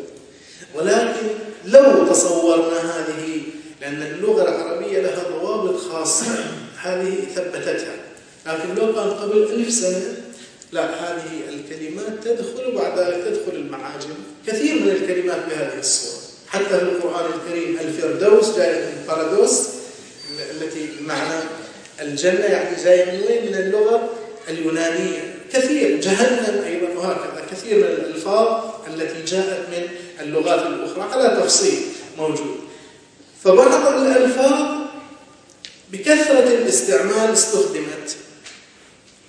ولكن 0.75 1.27
لو 1.65 2.07
تصورنا 2.07 2.79
هذه 2.79 3.41
لأن 3.81 4.01
اللغة 4.01 4.41
العربية 4.41 4.99
لها 4.99 5.23
ضوابط 5.23 5.79
خاصة 5.79 6.25
هذه 6.81 7.15
ثبتتها. 7.35 7.95
لكن 8.45 8.75
لو 8.75 8.93
كان 8.95 9.09
قبل 9.09 9.43
ألف 9.43 9.73
سنة 9.73 10.24
لا 10.75 10.83
هذه 10.83 11.41
الكلمات 11.49 12.23
تدخل 12.23 12.75
وبعد 12.75 12.99
ذلك 12.99 13.23
تدخل 13.25 13.57
المعاجم. 13.57 14.15
كثير 14.47 14.75
من 14.75 14.89
الكلمات 14.89 15.45
بهذه 15.49 15.79
الصورة. 15.79 16.21
حتى 16.47 16.65
في 16.65 16.81
القرآن 16.81 17.25
الكريم 17.33 17.79
الفردوس 17.79 18.57
جاية 18.57 18.85
من 18.85 19.15
التي 20.51 20.89
معنى 21.01 21.39
الجنة 22.01 22.45
يعني 22.45 22.83
جاية 22.83 23.05
من 23.05 23.23
وين؟ 23.27 23.45
من 23.45 23.55
اللغة 23.55 24.09
اليونانية. 24.49 25.35
كثير 25.53 25.99
جهنم 25.99 26.63
أيضا 26.65 26.99
وهكذا. 26.99 27.45
كثير 27.51 27.77
من 27.77 27.83
الألفاظ 27.83 28.63
التي 28.87 29.35
جاءت 29.35 29.69
من 29.69 29.87
اللغات 30.19 30.67
الأخرى. 30.67 31.01
على 31.13 31.41
تفصيل 31.41 31.79
موجود. 32.17 32.57
فبعض 33.43 33.93
الألفاظ 33.93 34.77
بكثرة 35.91 36.47
الاستعمال 36.47 37.33
استخدمت. 37.33 38.15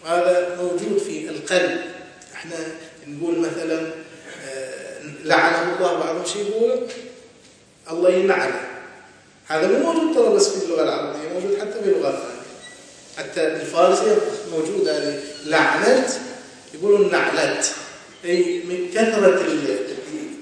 وهذا 0.06 0.56
موجود 0.62 0.98
في 0.98 1.30
القلب. 1.30 1.80
إحنا 2.34 2.56
نقول 3.06 3.38
مثلا 3.38 3.80
آه، 4.48 5.00
لعنه 5.24 5.76
الله 5.76 5.98
بعضهم 5.98 6.24
شيء 6.24 6.50
يقول 6.50 6.78
الله 7.90 8.10
يلعنه 8.10 8.60
هذا 9.46 9.68
مو 9.68 9.92
موجود 9.92 10.14
ترى 10.14 10.34
بس 10.34 10.48
في 10.48 10.64
اللغة 10.64 10.82
العربية 10.82 11.28
موجود 11.28 11.60
حتى 11.60 11.82
في 11.84 11.90
لغات 11.90 12.14
ثانية 12.14 12.46
حتى 13.18 13.46
الفارسية 13.46 14.16
موجودة 14.52 15.20
لعنت 15.46 16.08
يقولون 16.74 17.12
نعلت. 17.12 17.70
أي 18.24 18.62
من 18.62 18.90
كثرة 18.94 19.42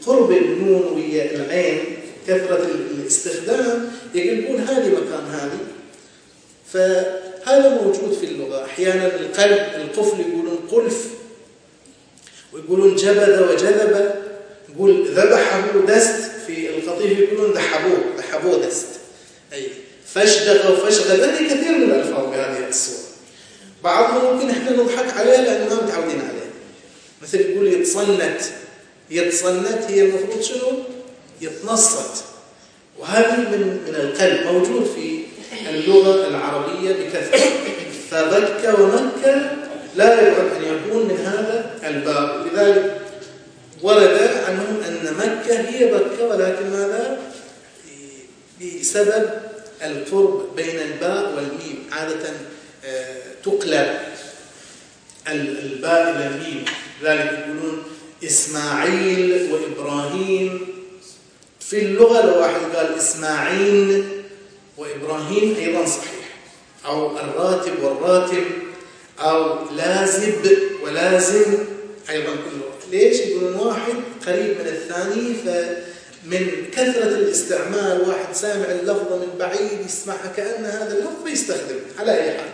قرب 0.07 0.33
النون 0.33 0.93
ويا 0.93 1.35
العين 1.35 1.85
كثرة 2.29 2.65
الاستخدام 2.65 3.93
يقلبون 4.15 4.61
هذه 4.61 4.89
مكان 4.89 5.27
هذه. 5.31 5.59
فهذا 7.47 7.69
موجود 7.69 8.13
في 8.21 8.27
اللغة. 8.27 8.65
أحيانا 8.65 9.07
القلب 9.07 9.59
القفل 9.75 10.21
يقولون 10.21 10.69
قلف 10.71 11.07
ويقولون 12.53 12.97
جبذ 12.97 13.53
وجذب 13.53 14.15
يقول 14.69 15.09
ذبحه 15.09 15.81
دست. 15.87 16.31
في 16.47 16.71
القطيف 16.71 17.19
يقولون 17.19 17.53
ذحبوه 17.53 17.99
ذحبوه 18.19 18.67
دست. 18.67 18.87
أي 19.53 19.69
فشدغ 20.07 20.73
وفشغل 20.73 21.21
هذه 21.21 21.47
كثير 21.47 21.79
من 21.79 21.83
الألفاظ 21.83 22.31
بهذه 22.31 22.69
الصورة. 22.69 23.05
بعضهم 23.85 24.35
ممكن 24.35 24.51
إحنا 24.51 24.71
نضحك 24.71 25.17
عليه 25.17 25.37
لأننا 25.37 25.75
ما 25.75 25.83
متعودين 25.83 26.21
عليه. 26.21 26.51
مثل 27.23 27.41
يقول 27.41 27.67
يتصنت. 27.67 28.41
يتصنت 29.11 29.85
هي 29.89 30.03
المفروض 30.03 30.41
شنو؟ 30.43 30.73
يتنصت. 31.41 32.25
وهذه 32.99 33.37
من 33.37 33.85
من 33.89 33.95
القلب 33.95 34.47
موجود 34.47 34.91
في 34.95 35.24
اللغة 35.71 36.29
العربية 36.29 36.93
بكثرة. 36.93 37.41
فبكة 38.11 38.83
ومكة 38.83 39.51
لا 39.97 40.29
يبعد 40.29 40.51
أن 40.57 40.63
يكون 40.63 41.03
من 41.03 41.17
هذا 41.17 41.71
الباب. 41.89 42.47
لذلك 42.47 43.01
ورد 43.83 44.31
عنهم 44.49 44.81
أن 44.89 45.15
مكة 45.19 45.61
هي 45.61 45.93
بكة 45.93 46.27
ولكن 46.27 46.71
ماذا؟ 46.71 47.19
بسبب 48.61 49.31
القرب 49.83 50.57
بين 50.57 50.79
الباء 50.81 51.33
والميم. 51.37 51.87
عادة 51.93 52.31
آه، 52.85 53.17
تقلب 53.45 53.99
الباء 55.29 56.11
إلى 56.11 56.27
الميم. 56.27 56.65
لذلك 57.03 57.45
يقولون 57.47 57.83
إسماعيل 58.25 59.53
وإبراهيم. 59.53 60.67
في 61.61 61.79
اللغة 61.79 62.27
لو 62.27 62.41
واحد 62.41 62.61
قال 62.77 62.97
إسماعيل 62.97 64.05
وإبراهيم 64.79 65.57
أيضا 65.59 65.87
صحيح. 65.87 66.25
أو 66.87 67.19
الراتب 67.19 67.83
والراتب 67.83 68.45
أو 69.21 69.71
لازب 69.71 70.59
ولازم 70.85 71.45
أيضا 72.11 72.33
كله 72.33 72.71
ليش 72.91 73.17
يقولون 73.21 73.55
واحد 73.67 73.95
قريب 74.27 74.51
من 74.61 74.67
الثاني؟ 74.67 75.35
فمن 75.35 76.71
كثرة 76.73 77.09
الاستعمال 77.09 78.09
واحد 78.09 78.35
سامع 78.35 78.65
اللفظة 78.65 79.17
من 79.17 79.39
بعيد 79.39 79.87
يسمعها 79.87 80.33
كأن 80.37 80.65
هذا 80.65 80.99
اللفظ 80.99 81.29
يستخدم 81.29 81.79
على 81.99 82.13
أي 82.13 82.31
حال. 82.39 82.51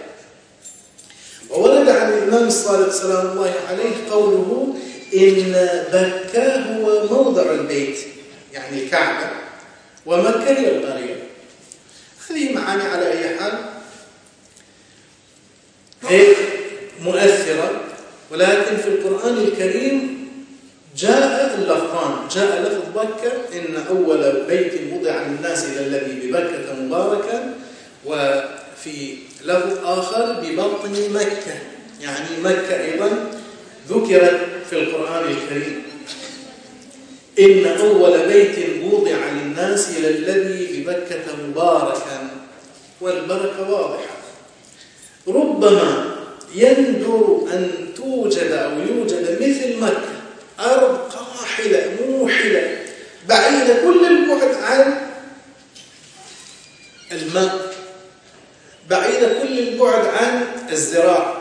وورد 1.50 1.88
عن 1.88 2.12
الإمام 2.12 2.46
الصادق 2.46 2.92
سلام 2.92 3.26
الله 3.26 3.54
عليه 3.68 4.10
قوله 4.10 4.74
إن 5.14 5.52
بكة 5.92 6.76
هو 6.76 7.06
موضع 7.06 7.42
البيت 7.42 7.98
يعني 8.52 8.82
الكعبة 8.82 9.30
ومكة 10.06 10.50
هي 10.50 10.76
القرية. 10.76 11.19
هذه 12.30 12.54
معاني 12.54 12.82
على 12.82 13.12
أي 13.12 13.38
حال؟ 13.38 13.52
هي 16.08 16.26
مؤثرة 17.02 17.80
ولكن 18.30 18.76
في 18.76 18.88
القرآن 18.88 19.38
الكريم 19.38 20.20
جاء 20.96 21.54
اللفظان 21.58 22.28
جاء 22.34 22.62
لفظ 22.62 22.98
بكة 22.98 23.58
إن 23.58 23.86
أول 23.88 24.42
بيت 24.48 24.72
وضع 24.92 25.22
للناس 25.22 25.64
إلى 25.64 25.86
الذي 25.86 26.28
ببكة 26.28 26.74
مباركا 26.80 27.54
وفي 28.06 29.16
لفظ 29.44 29.84
آخر 29.84 30.32
ببطن 30.32 31.12
مكة 31.12 31.54
يعني 32.00 32.28
مكة 32.44 32.84
أيضا 32.84 33.30
ذكرت 33.88 34.40
في 34.70 34.76
القرآن 34.78 35.24
الكريم. 35.30 35.82
إن 37.38 37.78
أول 37.78 38.18
بيت 38.28 38.82
وضع 38.82 39.16
للناس 39.32 39.96
إلى 39.96 40.08
الذي 40.08 40.82
ببكة 40.82 41.36
مباركا 41.48 42.19
والبركة 43.00 43.70
واضحة. 43.70 44.16
ربما 45.28 46.16
يندر 46.54 47.46
أن 47.52 47.70
توجد 47.96 48.52
أو 48.52 48.70
يوجد 48.70 49.42
مثل 49.42 49.76
مكة 49.80 50.20
أرض 50.60 50.98
قاحلة 50.98 51.92
موحلة 52.08 52.78
بعيدة 53.28 53.74
كل 53.82 54.06
البعد 54.06 54.54
عن 54.54 55.08
الماء 57.12 57.74
بعيدة 58.90 59.42
كل 59.42 59.58
البعد 59.58 60.06
عن 60.06 60.46
الزراعة. 60.72 61.36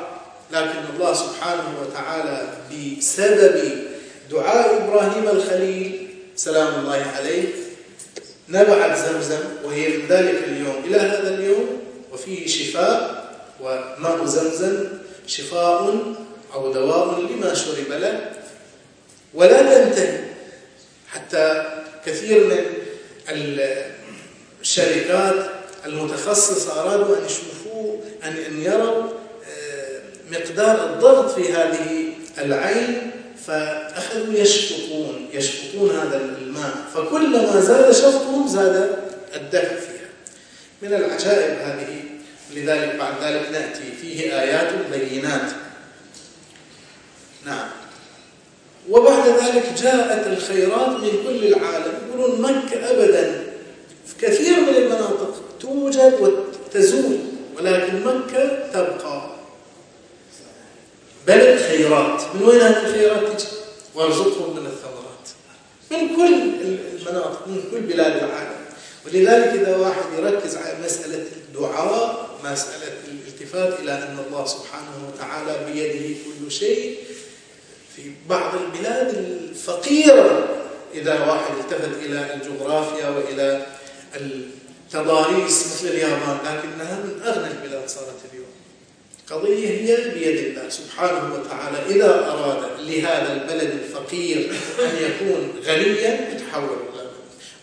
لكن 0.52 0.80
الله 0.95 1.13
سبحانه 1.13 1.63
وتعالى 1.82 2.48
بسبب 2.72 3.72
دعاء 4.32 4.84
إبراهيم 4.84 5.28
الخليل 5.30 6.08
سلام 6.36 6.80
الله 6.80 7.06
عليه 7.15 7.45
نبعت 8.50 8.98
زمزم 8.98 9.40
وهي 9.64 9.98
من 9.98 10.08
ذلك 10.08 10.44
اليوم. 10.44 10.84
إلى 10.86 10.98
هذا 10.98 11.36
اليوم 11.36 11.82
وفيه 12.12 12.48
شفاء 12.48 13.30
وماء 13.62 14.26
زمزم 14.26 14.88
شفاء 15.28 16.04
أو 16.54 16.74
دواء 16.74 17.20
لما 17.20 17.54
شرب 17.54 17.90
له. 17.90 18.32
ولا 19.34 19.84
تنتهي 19.84 20.20
حتى 21.08 21.64
كثير 22.06 22.44
من 22.48 22.66
الشركات 24.62 25.50
المتخصصة 25.86 26.82
أرادوا 26.82 27.18
أن 27.18 27.26
يشوفوا 27.26 27.98
أن 28.24 28.34
أن 28.34 28.62
يروا 28.62 29.04
آه، 29.04 30.02
مقدار 30.32 30.94
الضغط 30.94 31.32
في 31.32 31.54
هذه 31.54 32.14
العين. 32.38 33.12
فأخذوا 33.47 34.34
يشفطون 34.34 35.30
يشفطون 35.34 35.89
هذا 35.89 36.38
الماء 36.41 36.73
فكلما 36.93 37.60
زاد 37.60 37.91
شفطهم 37.91 38.47
زاد 38.47 38.97
الدفع 39.36 39.75
فيها. 39.75 40.10
من 40.82 40.93
العجائب 40.93 41.58
هذه 41.60 42.04
لذلك 42.56 42.95
بعد 42.95 43.13
ذلك 43.23 43.52
نأتي 43.52 43.91
فيه 44.02 44.41
آيات 44.41 44.69
بينات. 44.91 45.52
نعم. 47.45 47.67
وبعد 48.89 49.28
ذلك 49.28 49.65
جاءت 49.82 50.28
الخيرات 50.28 50.89
من 50.89 51.12
كل 51.28 51.45
العالم. 51.45 51.93
يقولون 52.08 52.41
مكة 52.41 52.91
أبدا. 52.91 53.43
في 54.06 54.28
كثير 54.28 54.60
من 54.60 54.75
المناطق 54.75 55.41
توجد 55.60 56.13
وتزول 56.21 57.19
ولكن 57.58 58.04
مكة 58.04 58.69
تبقى. 58.73 59.29
بل 61.30 61.42
الخيرات. 61.42 62.22
من 62.36 62.44
وين 62.44 62.62
هذه 62.62 62.86
الخيرات 62.86 63.39
تجي؟ 63.39 63.48
وارزقهم 63.96 64.56
من 64.56 64.65
الثمرات. 64.65 65.26
من 65.92 66.15
كل 66.15 66.34
المناطق 66.98 67.48
من 67.48 67.63
كل 67.72 67.82
بلاد 67.82 68.24
العالم. 68.24 68.60
ولذلك 69.06 69.48
إذا 69.62 69.78
واحد 69.78 70.04
يركز 70.18 70.58
على 70.58 70.76
مسألة 70.86 71.26
الدعاء 71.38 72.30
مسألة 72.44 72.94
الالتفات 73.08 73.80
إلى 73.80 73.92
أن 73.92 74.18
الله 74.28 74.46
سبحانه 74.46 75.08
وتعالى 75.08 75.72
بيده 75.74 76.15
كل 76.26 76.52
شيء 76.52 76.98
في 77.96 78.12
بعض 78.30 78.54
البلاد 78.56 79.18
الفقيرة 79.18 80.48
إذا 80.94 81.13
واحد 81.13 81.54
التفت 81.60 82.06
إلى 82.06 82.34
الجغرافيا 82.34 83.10
وإلى 83.10 83.65
التضاريس 84.15 85.65
مثل 85.65 85.88
اليابان 85.88 86.38
لكنها 86.46 87.00
من 87.04 87.22
أغنى 87.26 87.48
البلاد 87.52 87.89
صارت 87.89 88.20
اليوم. 88.32 88.38
قضية 89.32 89.70
هي 89.70 90.10
بيد 90.10 90.38
الله 90.38 90.70
سبحانه 90.70 91.34
وتعالى 91.34 91.78
إذا 91.96 92.28
أراد 92.30 92.63
لهذا 92.80 93.34
البلد 93.34 93.72
الفقير 93.72 94.52
أن 94.80 94.96
يكون 94.96 95.54
غنيا 95.65 96.34
يتحول 96.34 96.78
إلى 96.94 97.10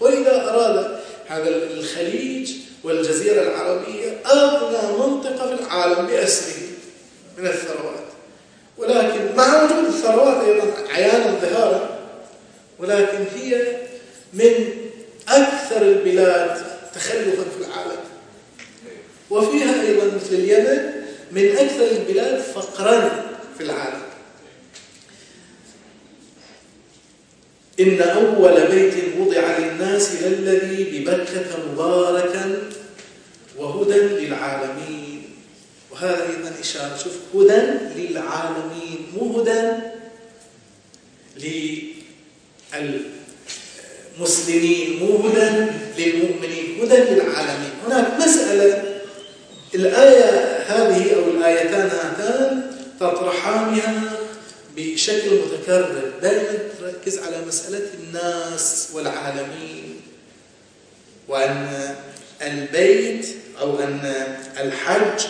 وإذا 0.00 0.50
أراد 0.50 0.98
هذا 1.26 1.48
الخليج 1.48 2.52
والجزيرة 2.85 3.42
العربية 3.42 4.20
أغنى 4.26 4.98
منطقة 4.98 5.57
في 5.57 5.62
العالم 5.62 6.07
بأسره 6.07 6.62
من 7.38 7.46
الثروات. 7.46 8.07
ولكن 8.79 9.37
مع 9.37 9.62
وجود 9.62 9.85
الثروات 9.85 10.44
أيضا 10.44 10.74
عيانا 10.92 11.38
ظهارا 11.42 11.98
ولكن 12.79 13.24
هي 13.37 13.76
من 14.33 14.68
أكثر 15.29 15.83
البلاد 15.83 16.62
تخلفا 16.94 17.42
في 17.42 17.66
العالم. 17.66 18.00
وفيها 19.31 19.83
أيضا 19.83 20.05
مثل 20.05 20.35
اليمن 20.35 20.95
من 21.32 21.56
أكثر 21.56 21.90
البلاد 21.90 22.40
فقرا 22.40 23.26
في 23.58 23.64
العالم. 23.64 24.02
إن 27.80 28.02
أول 28.02 28.66
بيت 28.66 28.94
وضع 29.18 29.58
للناس 29.58 30.12
للذي 30.22 30.84
ببكة 30.84 31.46
مباركا 31.72 32.62
وهدى 33.56 34.00
للعالمين. 34.00 35.22
وهذا 35.90 36.22
أيضا 36.28 36.52
إشارة 36.60 36.96
شوف 36.96 37.12
هدى 37.34 37.62
للعالمين 37.96 39.06
مو 39.14 39.40
هدى 39.40 39.62
للمسلمين 44.16 44.98
مو 44.98 45.28
هدى 45.28 45.48
للمؤمنين 45.98 46.80
هدى 46.82 46.96
للعالمين. 46.96 47.70
هناك 47.86 48.06
مسألة 48.20 48.95
الآية 49.74 50.59
هذه 50.66 51.14
أو 51.14 51.31
الآيتان 51.31 51.90
هاتان 51.90 52.70
تطرحانها 53.00 54.12
بشكل 54.76 55.31
متكرر 55.31 56.12
دائما 56.22 56.59
تركز 56.80 57.18
على 57.18 57.36
مسألة 57.47 57.86
الناس 57.95 58.88
والعالمين 58.95 60.01
وأن 61.28 61.95
البيت 62.43 63.26
أو 63.61 63.80
أن 63.80 64.14
الحج 64.61 65.26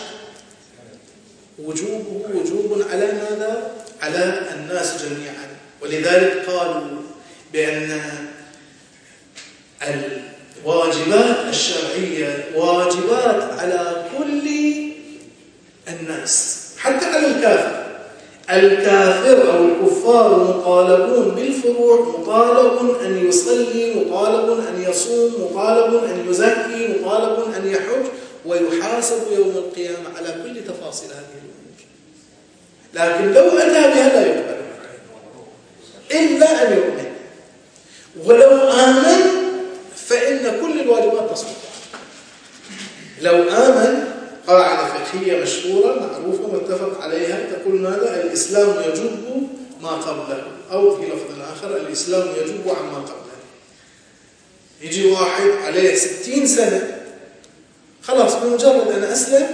وجوبه 1.59 2.25
وجوب 2.33 2.85
على 2.91 3.05
ماذا؟ 3.05 3.71
على 4.01 4.41
الناس 4.55 4.93
جميعا 5.05 5.47
ولذلك 5.81 6.49
قالوا 6.49 7.01
بأن 7.53 8.01
الواجبات 9.83 11.45
الشرعية 11.49 12.45
واجبات 12.55 13.59
على 13.59 14.06
كل 14.17 14.47
الناس 15.87 16.63
حتى 16.77 17.05
على 17.05 17.27
الكافر 17.27 17.87
الكافر 18.49 19.51
أو 19.53 19.65
الكفار 19.65 20.43
مطالبون 20.43 21.35
بالفروع 21.35 22.17
مطالب 22.19 22.95
أن 23.01 23.27
يصلي 23.27 23.95
مطالب 23.95 24.59
أن 24.59 24.85
يصوم 24.89 25.33
مطالب 25.41 26.03
أن 26.03 26.25
يزكي 26.29 26.87
مطالب 26.87 27.53
أن 27.57 27.67
يحج 27.67 28.05
ويحاسب 28.45 29.17
يوم 29.37 29.49
القيامة 29.49 30.17
على 30.17 30.27
كل 30.43 30.73
تفاصيل 30.73 31.09
هذه 31.09 31.37
الأمور. 31.43 31.77
لكن 32.93 33.33
لو 33.33 33.57
أتى 33.57 33.81
بها 33.81 34.09
لا 34.09 34.25
يقبل. 34.25 34.57
إلا 36.11 36.67
أمير 36.67 36.83
المؤمنين 36.83 37.13
ولو 38.25 38.71
آمن 38.71 39.47
فإن 39.95 40.61
كل 40.61 40.79
الواجبات 40.79 41.31
تسقط 41.31 41.56
لو 43.21 43.49
آمن 43.49 44.03
قاعدة 44.47 44.87
فقهية 44.87 45.41
مشهورة 45.41 45.95
معروفة 45.95 46.47
متفق 46.47 47.01
عليها 47.01 47.39
تقول 47.51 47.81
ماذا؟ 47.81 48.23
الإسلام 48.23 48.69
يجب 48.69 49.47
ما 49.81 49.89
قبله. 49.89 50.43
أو 50.71 50.97
في 50.97 51.05
لفظ 51.05 51.41
آخر 51.53 51.77
الإسلام 51.77 52.27
يجب 52.41 52.69
عما 52.69 52.97
قبله. 52.97 53.37
يجي 54.81 55.11
واحد 55.11 55.49
عليه 55.65 55.95
ستين 55.95 56.47
سنة 56.47 57.01
خلاص 58.01 58.35
بمجرد 58.35 58.91
أن 58.91 59.03
أسلم 59.03 59.47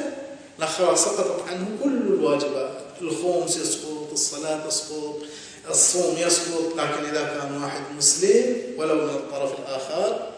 لا 0.60 0.66
خلاص 0.66 1.06
سقطت 1.06 1.50
عنه 1.50 1.68
كل 1.84 1.98
الواجبات. 2.14 2.72
الخومس 3.02 3.58
يسقط 3.58 4.12
الصلاة 4.12 4.68
تسقط 4.68 5.16
الصوم 5.70 6.16
يسقط. 6.18 6.74
لكن 6.78 7.10
إذا 7.10 7.24
كان 7.24 7.64
واحد 7.64 7.82
مسلم 7.98 8.56
ولو 8.78 8.96
من 8.96 9.10
الطرف 9.10 9.52
الآخر 9.60 10.30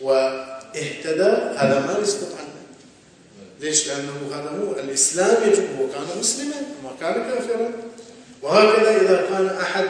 واهتدى 0.00 1.32
هذا 1.56 1.84
ما 1.86 1.98
يسقط 2.02 2.28
عنه. 2.38 2.55
ليش؟ 3.60 3.88
لأنه 3.88 4.30
هذا 4.32 4.50
هو 4.50 4.80
الإسلام 4.80 5.50
يجب 5.50 5.64
هو 5.80 5.88
كان 5.88 6.18
مسلما 6.20 6.54
وما 6.54 6.92
كان 7.00 7.14
كافرا. 7.14 7.72
وهكذا 8.42 9.00
إذا 9.00 9.26
كان 9.30 9.46
أحد 9.46 9.88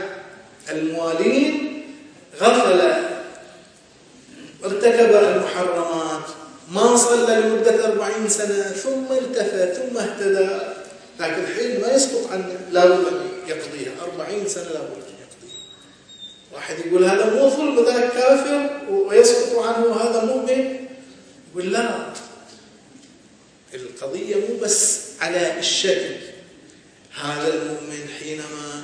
الموالين 0.71 1.83
غفل 2.41 2.81
ارتكب 4.65 5.15
المحرمات 5.15 6.27
ما 6.73 6.97
صلى 6.97 7.35
لمدة 7.41 7.87
أربعين 7.87 8.29
سنة 8.29 8.63
ثم 8.63 9.13
التفت 9.13 9.73
ثم 9.73 9.99
اهتدى. 9.99 10.49
لكن 11.21 11.43
الحين 11.43 11.81
ما 11.81 11.93
يسقط 11.93 12.33
عنه 12.33 12.59
لابد 12.73 13.07
أن 13.07 13.29
يقضيها. 13.47 13.93
أربعين 14.03 14.49
سنة 14.49 14.65
لابد 14.65 15.03
أن 15.09 15.17
يقضيها. 15.23 15.59
واحد 16.55 16.77
يقول 16.87 17.05
هذا 17.05 17.35
مو 17.35 17.51
ظلم 17.51 17.85
ذاك 17.85 18.13
كافر 18.13 18.71
ويسقط 18.91 19.59
عنه 19.59 19.95
هذا 19.95 20.25
مؤمن. 20.25 20.77
يقول 21.51 21.73
لا. 21.73 22.07
القضية 23.77 24.37
مو 24.37 24.57
بس 24.63 25.01
على 25.21 25.59
الشكل 25.59 26.17
هذا 27.23 27.55
المؤمن 27.55 28.09
حينما 28.21 28.83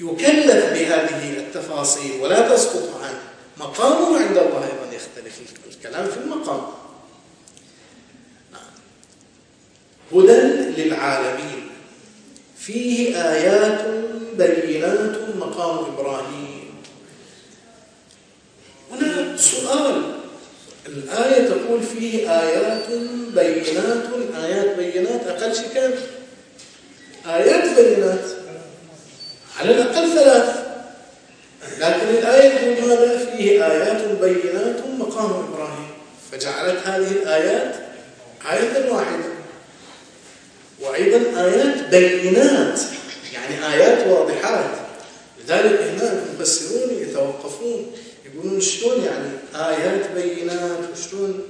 يكلف 0.00 0.64
بهذه 0.64 1.38
التفاصيل 1.38 2.20
ولا 2.20 2.54
تسقط 2.54 3.00
عنه 3.02 3.22
مقامه 3.56 4.18
عند 4.18 4.36
الله 4.36 4.64
أيضا 4.64 4.96
يختلف. 4.96 5.40
الكلام 5.68 6.10
في 6.10 6.16
المقام. 6.16 6.62
نعم. 8.52 8.62
هدى 10.12 10.40
للعالمين. 10.82 11.70
فيه 12.58 13.16
آيات 13.32 13.86
بينات. 14.36 15.36
مقام 15.36 15.84
إبراهيم. 15.94 16.74
هنا 18.90 19.36
سؤال. 19.36 20.23
الآية 20.86 21.48
تقول 21.48 21.82
فيه 21.82 22.40
آيات 22.40 22.88
بينات 23.34 24.04
آيات 24.44 24.76
بينات 24.76 25.26
أقل 25.26 25.56
شيء 25.56 25.68
كم؟ 25.74 25.90
آيات 27.30 27.78
بينات. 27.78 28.24
على 29.60 29.70
الأقل 29.70 30.12
ثلاث. 30.12 30.64
لكن 31.78 32.08
الآية 32.18 32.58
تقول 32.58 32.88
ماذا 32.88 33.18
فيه 33.18 33.66
آيات 33.66 34.20
بينات 34.20 34.76
مقام 34.98 35.30
إبراهيم. 35.30 35.88
فجعلت 36.32 36.86
هذه 36.86 37.10
الآيات 37.10 37.74
آية 38.52 38.90
واحدة. 38.90 39.24
وأيضا 40.80 41.44
آيات 41.44 41.88
بينات 41.90 42.80
يعني 43.32 43.74
آيات 43.74 44.06
واضحات. 44.06 44.70
لذلك 45.44 45.80
هنا 45.80 46.12
المفسرون 46.12 46.90
يتوقفون 46.90 47.92
يقولون 48.34 48.60
شلون 48.60 49.04
يعني؟ 49.04 49.28
آيات 49.54 50.10
بينات. 50.10 50.78
وشلون 50.92 51.42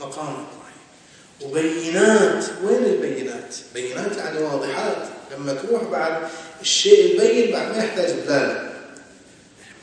مقام 0.00 0.34
إبراهيم 1.42 1.42
وبينات. 1.42 2.44
وين 2.64 2.84
البينات؟ 2.84 3.54
بينات 3.74 4.16
يعني 4.16 4.38
واضحات. 4.38 4.96
لما 5.36 5.52
تروح 5.52 5.82
بعد 5.84 6.28
الشيء 6.60 7.12
البين 7.12 7.52
بعد 7.52 7.70
ما 7.76 7.84
يحتاج 7.84 8.10
دلالة 8.10 8.72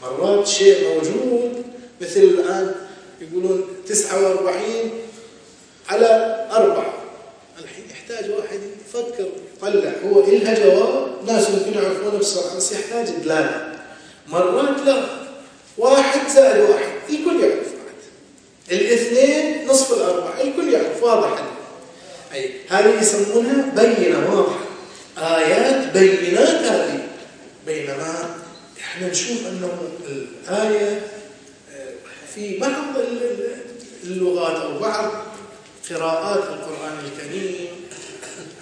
مرات 0.01 0.47
شيء 0.47 0.88
موجود 0.88 1.64
مثل 2.01 2.20
الآن 2.20 2.76
يقولون 3.22 3.68
49 3.88 4.91
على 5.89 6.07
أربعة. 6.51 6.93
الحين 7.64 7.86
يحتاج 7.89 8.32
واحد 8.32 8.60
يفكر 8.89 9.30
يطلع. 9.57 9.93
هو 10.05 10.24
إلها 10.24 10.66
جواب 10.66 11.07
ناس 11.28 11.49
ممكن 11.49 11.74
يعرفونه 11.74 12.18
بسرعة 12.18 12.55
بس 12.57 12.72
يحتاج 12.72 13.10
دلالة 13.10 13.80
مرات 14.28 14.80
لا. 14.86 15.19
واحد 15.80 16.30
زائد 16.30 16.70
واحد. 16.70 16.92
الكل 17.10 17.44
يعرف 17.44 17.68
بعد 17.74 18.00
الاثنين 18.72 19.68
نصف 19.68 19.94
الأربعة. 19.94 20.42
الكل 20.42 20.74
يعرف. 20.74 21.04
واضح 21.04 21.44
أي 22.34 22.52
هذه 22.70 23.02
يسمونها 23.02 23.66
بينة 23.76 24.36
واضحة. 24.36 24.60
آيات 25.18 25.94
بينات 25.98 26.50
هذه. 26.50 27.08
بينما 27.66 28.36
إحنا 28.82 29.08
نشوف 29.10 29.48
أنه 29.48 29.70
الآية 30.08 31.02
آه، 31.76 31.92
في 32.36 32.58
بعض 32.58 32.72
اللغات 34.04 34.62
أو 34.62 34.80
بعض 34.80 35.12
قراءات 35.90 36.44
القرآن 36.44 36.94
الكريم 37.06 37.68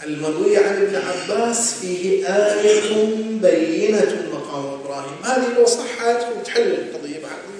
المروية 0.03 0.59
عن 0.59 0.75
ابن 0.75 0.95
عباس 0.95 1.73
فيه 1.81 2.27
آية 2.27 3.05
بينة 3.41 4.27
مقام 4.57 4.79
إبراهيم. 4.79 5.17
هذه 5.23 5.59
لو 5.59 5.65
صحت 5.65 6.25
وتحل 6.37 6.61
القضية 6.61 7.17
بعد. 7.19 7.57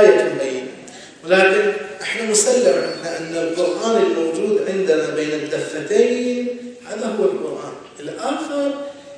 آية 0.00 0.34
بينة 0.42 0.66
ولكن 1.24 1.72
إحنا 2.02 2.30
مسلم 2.30 2.74
عندنا 2.74 3.18
أن 3.18 3.36
القرآن 3.36 4.02
الموجود 4.02 4.68
عندنا 4.68 5.10
بين 5.10 5.32
الدفتين 5.32 6.48
هذا 6.88 7.06
هو 7.06 7.24
القرآن. 7.24 7.72
الآخر 8.00 8.72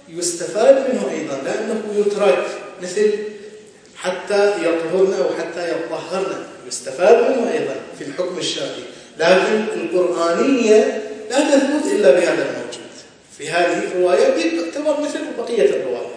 يستفاد 0.09 0.75
منه 0.75 1.11
أيضا 1.11 1.39
لأنه 1.45 1.83
يترك 1.97 2.45
مثل 2.83 3.11
حتى 3.97 4.51
يطهرنا 4.51 5.21
وحتى 5.21 5.71
يطهرنا. 5.71 6.47
يستفاد 6.69 7.17
منه 7.17 7.53
أيضا 7.53 7.75
في 7.99 8.05
الحكم 8.05 8.39
الشرعي. 8.39 8.85
لكن 9.19 9.65
القرآنية 9.75 11.03
لا 11.31 11.41
تثبت 11.41 11.93
إلا 11.93 12.11
بهذا 12.11 12.43
الموجود. 12.43 12.95
في 13.39 13.51
هذه 13.51 13.85
الرواية 13.85 14.61
تعتبر 14.73 15.01
مثل 15.01 15.19
بقية 15.39 15.71
الروايات. 15.71 16.14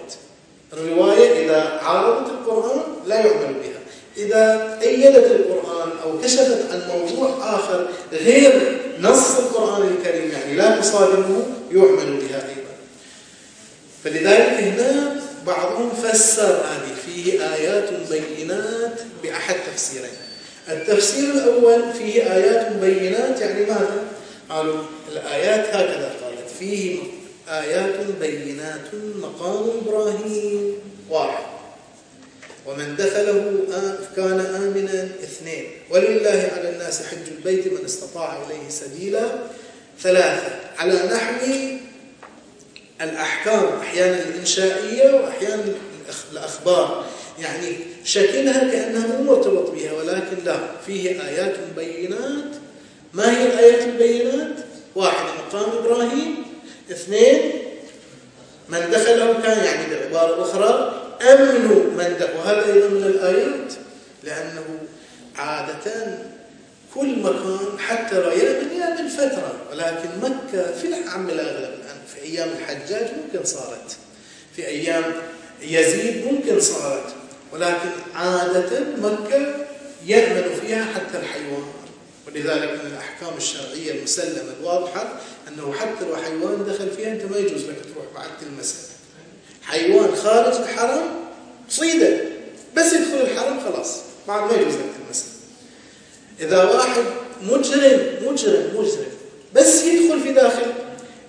الرواية 0.74 1.46
إذا 1.46 1.80
عارضت 1.82 2.30
القرآن 2.30 2.82
لا 3.08 3.16
يعمل 3.16 3.54
بها. 3.54 3.78
إذا 4.18 4.78
أيدت 4.82 5.32
القرآن 5.32 5.90
أو 6.04 6.22
كشفت 6.22 6.72
عن 6.72 6.82
موضوع 6.88 7.56
آخر 7.56 7.88
غير 8.12 8.82
نص 9.02 9.38
القرآن 9.38 9.88
الكريم 9.88 10.32
يعني 10.32 10.54
لا 10.56 10.80
تصادمه 10.82 11.46
يعمل 11.72 12.18
بها 12.18 12.50
أيضا. 12.50 12.74
فلذلك 14.04 14.64
هنا 14.64 15.22
بعضهم 15.46 15.90
فسر 15.90 16.44
هذه 16.44 16.96
فيه 17.06 17.54
آيات 17.56 17.90
بينات 18.10 19.02
بأحد 19.24 19.56
تفسيرين. 19.74 20.10
التفسير 20.70 21.34
الأول 21.34 21.94
فيه 21.94 22.34
آيات 22.34 22.72
بينات 22.72 23.42
يعني 23.42 23.62
ماذا؟ 23.66 24.04
قالوا 24.50 24.84
الآيات 25.12 25.68
هكذا 25.68 26.12
قالت 26.24 26.50
فيه 26.60 27.00
آيات 27.48 27.96
بينات 28.20 28.94
مقام 29.16 29.70
إبراهيم. 29.82 30.74
واحد. 31.10 31.44
ومن 32.66 32.96
دخله 32.96 33.64
كان 34.16 34.40
آمنا 34.40 35.10
اثنين. 35.24 35.66
ولله 35.90 36.52
على 36.58 36.70
الناس 36.70 37.02
حج 37.02 37.28
البيت 37.38 37.68
من 37.68 37.86
استطاع 37.86 38.38
إليه 38.46 38.70
سبيلا. 38.70 39.26
ثلاثة. 40.00 40.60
على 40.78 40.94
نحو 40.94 41.46
الأحكام 43.02 43.80
أحيانا 43.82 44.24
الإنشائية 44.24 45.14
وأحيانا 45.14 45.64
الأخبار. 46.32 47.06
يعني 47.40 47.78
شكلها 48.04 48.72
كأنها 48.72 49.08
مو 49.08 49.24
مرتبط 49.24 49.70
بها 49.70 49.94
ولكن 49.94 50.38
لا. 50.46 50.60
فيه 50.88 51.28
آيات 51.28 51.56
بينات. 51.76 52.56
ما 53.14 53.38
هي 53.38 53.44
الآيات 53.44 53.84
البينات؟ 53.84 54.56
واحد 54.96 55.26
مقام 55.26 55.70
إبراهيم. 55.78 56.47
اثنين 56.92 57.52
من 58.70 58.80
دخله 58.92 59.42
كان 59.44 59.66
يعني 59.66 59.96
بعبارة 59.96 60.42
أخرى 60.42 61.04
أمن 61.22 61.68
من 61.98 62.16
دخل. 62.20 62.38
وهذا 62.38 62.74
أيضا 62.74 62.88
من 62.88 63.04
الآيات 63.04 63.74
لأنه 64.24 64.66
عادة 65.36 66.18
كل 66.96 67.20
مكان 67.20 67.80
حتى 67.80 68.16
لو 68.16 68.30
من 68.30 68.70
أيام 68.72 69.06
الفترة. 69.06 69.54
ولكن 69.72 70.10
مكة 70.22 70.72
في 70.72 70.88
العام 70.88 71.30
الأغلب 71.30 71.74
الآن 71.74 71.98
في 72.14 72.22
أيام 72.22 72.50
الحجاج 72.60 73.08
ممكن 73.24 73.46
صارت. 73.46 73.98
في 74.56 74.68
أيام 74.68 75.04
يزيد 75.62 76.26
ممكن 76.26 76.60
صارت. 76.60 77.16
ولكن 77.54 77.90
عادة 78.16 78.80
مكة 79.02 79.66
يأمن 80.06 80.60
فيها 80.62 80.86
حتى 80.86 81.18
الحيوان. 81.20 81.64
ولذلك 82.28 82.70
من 82.72 82.92
الأحكام 82.92 83.38
الشرعية 83.38 83.92
المسلمة 83.92 84.54
الواضحة 84.60 85.20
أنه 85.48 85.74
حتى 85.74 86.06
لو 86.06 86.16
حيوان 86.16 86.66
دخل 86.68 86.92
فيها 86.92 87.12
أنت 87.12 87.32
ما 87.32 87.38
يجوز 87.38 87.62
لك 87.66 87.76
تروح 87.94 88.06
بعد 88.16 88.30
تلمسه 88.42 88.76
حيوان 89.64 90.16
خارج 90.16 90.56
الحرم 90.56 91.02
صيدة. 91.70 92.20
بس 92.76 92.94
يدخل 92.94 93.22
الحرم 93.22 93.60
خلاص. 93.60 93.98
بعد 94.28 94.52
ما 94.52 94.62
يجوز 94.62 94.74
لك 94.74 94.90
المسألة 95.06 95.32
إذا 96.40 96.64
واحد 96.64 97.04
مجرم 97.44 98.16
مجرم 98.22 98.72
مجرم. 98.76 99.08
بس 99.54 99.84
يدخل 99.84 100.20
في 100.20 100.34
داخل 100.34 100.74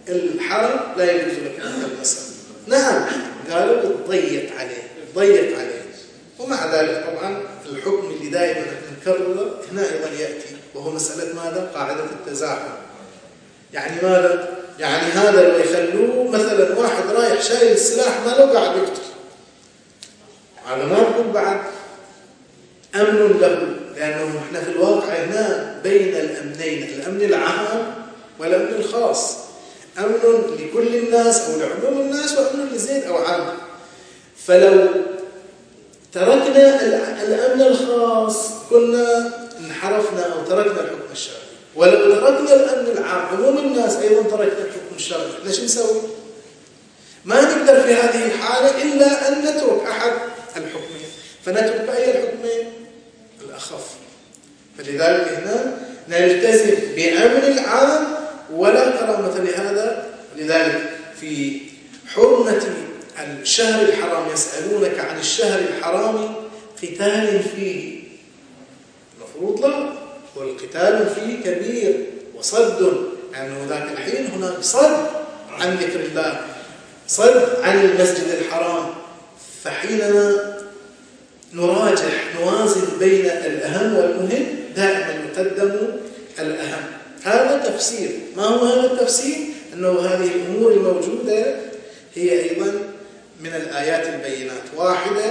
الحرم 0.09 0.80
لا 0.96 1.12
يجوز 1.12 1.34
لك 1.38 1.61
المسألة 1.94 2.26
نعم 2.66 3.07
قالوا 3.51 3.82
تضيق 3.82 4.57
عليه 4.59 4.82
تضيق 5.14 5.59
عليه. 5.59 5.82
ومع 6.38 6.74
ذلك 6.74 7.07
طبعا 7.07 7.42
الحكم 7.66 8.11
اللي 8.11 8.30
دائما 8.30 8.66
نكرره 9.01 9.61
هنا 9.72 9.82
أيضا 9.82 10.09
يأتي 10.20 10.57
وهو 10.74 10.90
مسألة 10.90 11.34
ماذا؟ 11.34 11.70
قاعدة 11.74 12.05
التزاحم 12.05 12.74
يعني 13.72 14.03
ماذا؟ 14.03 14.59
يعني 14.78 15.12
هذا 15.12 15.49
لو 15.49 15.59
يخلوه 15.59 16.28
مثلا 16.28 16.78
واحد 16.78 17.11
رايح 17.11 17.42
شايل 17.42 17.72
السلاح 17.72 18.20
ما 18.26 18.30
لو 18.30 18.59
قاعد 18.59 18.76
يقتل 18.76 19.03
على 20.66 20.84
ما 20.84 21.01
نقول 21.01 21.32
بعد 21.32 21.61
أمن 22.94 23.38
له 23.40 23.74
لأنه 23.96 24.40
إحنا 24.46 24.61
في 24.61 24.70
الواقع 24.70 25.14
هنا 25.14 25.80
بين 25.82 26.14
الأمنين 26.16 26.82
الأمن 26.82 27.22
العام 27.22 27.94
والأمن 28.38 28.74
الخاص 28.74 29.36
أمن 29.99 30.42
لكل 30.59 30.96
الناس 30.96 31.40
أو 31.40 31.61
لعموم 31.61 32.01
الناس 32.01 32.38
وأمن 32.38 32.68
لزيد 32.74 33.05
أو 33.05 33.16
عام 33.16 33.46
فلو 34.46 34.88
تركنا 36.12 36.82
الأمن 37.22 37.62
الخاص. 37.62 38.50
كنا 38.70 39.32
انحرفنا 39.61 40.32
أو 40.32 40.44
تركنا 40.44 40.80
الحكم 40.80 41.12
الشرعي. 41.12 41.38
ولو 41.76 42.14
تركنا 42.14 42.54
الأمن 42.54 42.98
العام 42.98 43.26
عموم 43.26 43.59
الناس 43.59 43.96
أيضا 43.96 44.22
تركنا 44.22 44.64
الحكم 44.64 44.96
الشرعي. 44.96 45.26
ليش 45.44 45.61
نسوي؟ 45.61 46.00
ما 47.24 47.40
نقدر 47.40 47.80
في 47.80 47.94
هذه 47.94 48.26
الحالة 48.26 48.82
إلا 48.82 49.28
أن 49.28 49.42
نترك 49.42 49.86
أحد 49.88 50.12
الحكمين. 50.56 51.09
فنترك 51.44 51.88
أي 51.96 52.11
الحكمين؟ 52.11 52.72
الأخف. 53.40 53.86
فلذلك 54.78 55.28
هنا 55.28 55.78
نلتزم 56.09 56.74
بأمن 56.96 57.59
العام 57.59 58.06
ولا 58.52 58.90
كرامة 58.90 59.38
لهذا. 59.38 60.06
ولذلك 60.36 60.90
في 61.20 61.61
حرمة 62.14 62.62
الشهر 63.26 63.82
الحرام 63.82 64.32
يسألونك 64.32 64.98
عن 64.98 65.18
الشهر 65.18 65.58
الحرام 65.58 66.34
قتال 66.82 67.42
فيه. 67.56 67.98
المفروض 69.18 69.66
لا 69.66 69.92
والقتال 70.36 71.10
فيه 71.14 71.50
كبير 71.50 72.06
وصد 72.38 73.08
لأنه 73.32 73.66
ذاك 73.68 73.88
الحين 73.92 74.26
هناك 74.26 74.60
صد 74.60 74.96
عن 75.50 75.76
ذكر 75.76 76.00
الله 76.00 76.40
صد 77.08 77.62
عن 77.62 77.80
المسجد 77.80 78.28
الحرام. 78.40 78.86
فحينما 79.64 80.54
نراجح 81.52 82.34
نوازن 82.40 82.98
بين 82.98 83.26
الأهم 83.26 83.94
والمهم. 83.96 84.46
دائما 84.76 85.24
يقدم 85.28 85.88
الأهم. 86.38 86.84
هذا 87.24 87.70
تفسير. 87.70 88.10
ما 88.36 88.44
هو 88.44 88.64
هذا 88.64 88.92
التفسير؟ 88.92 89.36
أنه 89.74 90.00
هذه 90.00 90.30
الأمور 90.34 90.72
الموجودة 90.72 91.56
هي 92.14 92.50
أيضا 92.50 92.88
من 93.41 93.55
الآيات 93.55 94.07
البينات. 94.07 94.62
واحدة 94.76 95.24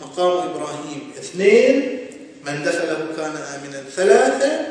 مقام 0.00 0.48
إبراهيم. 0.48 1.12
اثنين 1.18 1.98
من 2.46 2.62
دخله 2.62 3.06
كان 3.16 3.36
آمنا. 3.36 3.82
ثلاثة 3.96 4.66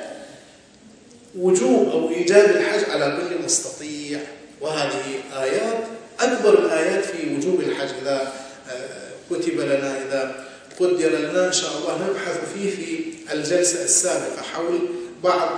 وجوب 1.38 1.90
أو 1.90 2.10
إيجاب 2.10 2.46
الحج 2.50 2.90
على 2.90 3.18
كل 3.18 3.44
مستطيع. 3.46 4.20
وهذه 4.62 5.04
آيات 5.42 5.84
أكبر 6.20 6.60
الآيات 6.60 7.06
في 7.06 7.36
وجوب 7.36 7.60
الحج 7.60 7.90
إذا 8.02 8.34
آه، 8.72 9.12
كتب 9.30 9.60
لنا 9.60 9.98
إذا 9.98 10.46
قدر 10.80 11.10
لنا 11.10 11.48
إن 11.48 11.54
شاء 11.54 11.72
الله. 11.78 12.10
نبحث 12.10 12.54
فيه 12.54 12.70
في 12.70 13.14
الجلسة 13.34 13.84
السابقة 13.84 14.42
حول 14.54 14.80
بعض 15.24 15.50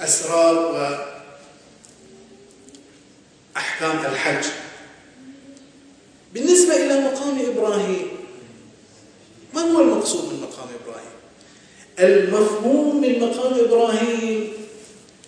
أسرار 0.00 0.56
وأحكام 3.56 3.98
الحج. 4.12 4.44
بالنسبة 6.36 6.76
إلى 6.76 7.00
مقام 7.00 7.38
إبراهيم 7.50 8.08
ما 9.54 9.60
هو 9.60 9.80
المقصود 9.80 10.32
من 10.32 10.40
مقام 10.40 10.68
إبراهيم؟ 10.82 11.10
المفهوم 11.98 13.00
من 13.00 13.20
مقام 13.20 13.54
إبراهيم 13.54 14.52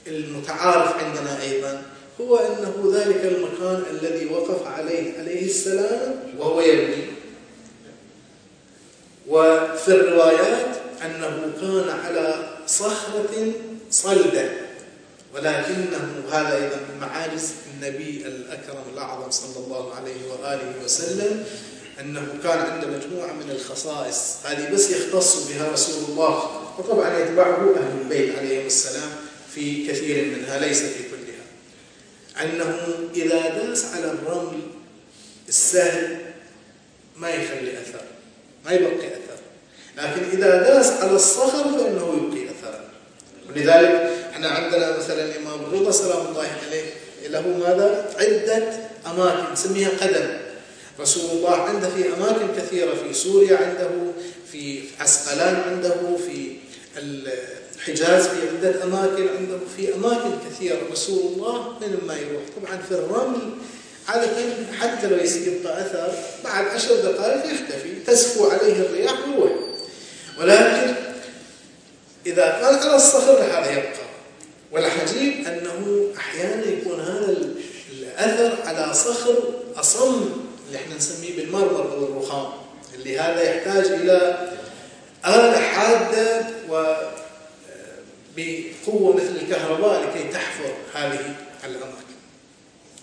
المتعارف 0.06 1.04
عندنا 1.04 1.42
أيضا 1.42 1.82
هو 2.20 2.36
أنه 2.36 2.92
ذلك 2.94 3.24
المكان 3.24 3.82
الذي 3.90 4.26
وقف 4.26 4.66
عليه 4.66 5.18
عليه 5.18 5.46
السلام 5.46 6.14
وهو 6.38 6.61
يبني 6.61 7.04
وفي 9.28 9.88
الروايات 9.88 10.76
أنه 11.04 11.52
كان 11.61 11.98
على 12.04 12.48
صخرة 12.66 13.52
صلدة 13.90 14.50
ولكنه 15.34 16.22
هذا 16.32 16.54
أيضا 16.56 16.76
من 16.76 17.00
معاجز 17.00 17.52
النبي 17.79 18.26
الأكرم 18.26 18.83
الأعظم 18.95 19.31
صلى 19.31 19.64
الله 19.64 19.95
عليه 19.95 20.31
وآله 20.31 20.72
وسلم 20.85 21.45
أنه 22.01 22.26
كان 22.43 22.59
عنده 22.59 22.87
مجموعة 22.87 23.33
من 23.33 23.51
الخصائص. 23.51 24.37
هذه 24.45 24.72
بس 24.72 24.91
يختص 24.91 25.49
بها 25.49 25.72
رسول 25.72 26.05
الله 26.09 26.62
وطبعا 26.79 27.18
يتبعه 27.18 27.74
أهل 27.76 28.01
البيت 28.03 28.39
عليهم 28.39 28.66
السلام 28.66 29.11
في 29.55 29.87
كثير 29.89 30.24
منها 30.24 30.59
ليس 30.59 30.83
في 30.83 31.03
كلها. 31.11 31.45
أنه 32.45 32.79
إذا 33.14 33.49
داس 33.49 33.85
على 33.85 34.05
الرمل 34.05 34.61
السهل 35.49 36.18
ما 37.16 37.31
يخلي 37.31 37.72
أثر 37.81 38.05
ما 38.64 38.72
يبقي 38.72 39.07
أثر. 39.07 39.39
لكن 39.97 40.39
إذا 40.39 40.62
داس 40.62 40.87
على 40.87 41.11
الصخر 41.11 41.64
فإنه 41.64 42.14
يبقي 42.22 42.45
أثرا 42.51 42.81
ولذلك 43.49 44.12
إحنا 44.31 44.49
عندنا 44.49 44.99
مثلا 44.99 45.24
الإمام 45.24 45.61
الرضا 45.61 45.91
سلام 45.91 46.26
الله 46.26 46.49
عليه 46.66 46.97
له 47.33 47.41
ماذا؟ 47.41 48.14
عدة 48.18 48.62
أماكن 49.07 49.53
نسميها 49.53 49.91
قدم. 50.01 50.29
رسول 51.01 51.31
الله 51.31 51.55
عنده 51.55 51.89
في 51.89 52.09
أماكن 52.09 52.49
كثيرة 52.57 52.95
في 52.95 53.14
سوريا 53.14 53.57
عنده 53.57 53.91
في 54.53 54.81
عسقلان 55.01 55.55
عنده 55.66 56.16
في 56.26 56.57
الحجاز 56.97 58.26
في 58.26 58.49
عدة 58.49 58.85
أماكن 58.85 59.29
عنده 59.37 59.59
في 59.76 59.95
أماكن 59.95 60.31
كثيرة. 60.51 60.79
رسول 60.93 61.33
الله 61.33 61.79
من 61.81 61.99
ما 62.07 62.16
يروح؟ 62.16 62.43
طبعا 62.57 62.79
في 62.89 62.93
الرمل 62.95 63.39
عادة 64.09 64.29
حتى 64.81 65.07
لو 65.07 65.16
يبقى 65.16 65.83
أثر 65.83 66.12
بعد 66.45 66.66
عشر 66.66 66.95
دقائق 66.95 67.45
يختفي 67.55 67.95
تسفو 68.07 68.49
عليه 68.51 68.72
الرياح 68.72 69.29
ويروح. 69.29 69.53
ولكن 70.41 70.95
إذا 72.26 72.59
كان 72.61 72.74
على 72.74 72.97
الصخر 72.97 73.43
هذا 73.43 73.70
يبقى. 73.70 73.97
والعجيب 74.72 75.46
أنه 75.46 76.08
أحيانا 76.18 76.64
يكون 76.66 77.00
هذا 77.00 77.36
الأثر 77.92 78.58
على 78.68 78.94
صخر 78.94 79.34
أصم 79.76 80.30
اللي 80.66 80.78
إحنا 80.78 80.96
نسميه 80.96 81.36
بالمرمر 81.36 81.92
أو 81.92 82.04
الرخام 82.04 82.46
اللي 82.94 83.18
هذا 83.18 83.42
يحتاج 83.42 83.86
إلى 83.86 84.48
آلة 85.26 85.56
حادة 85.60 86.46
و 86.70 86.94
بقوة 88.36 89.16
مثل 89.16 89.36
الكهرباء 89.42 90.02
لكي 90.02 90.28
تحفر 90.28 90.72
هذه 90.94 91.34
الأماكن. 91.64 91.98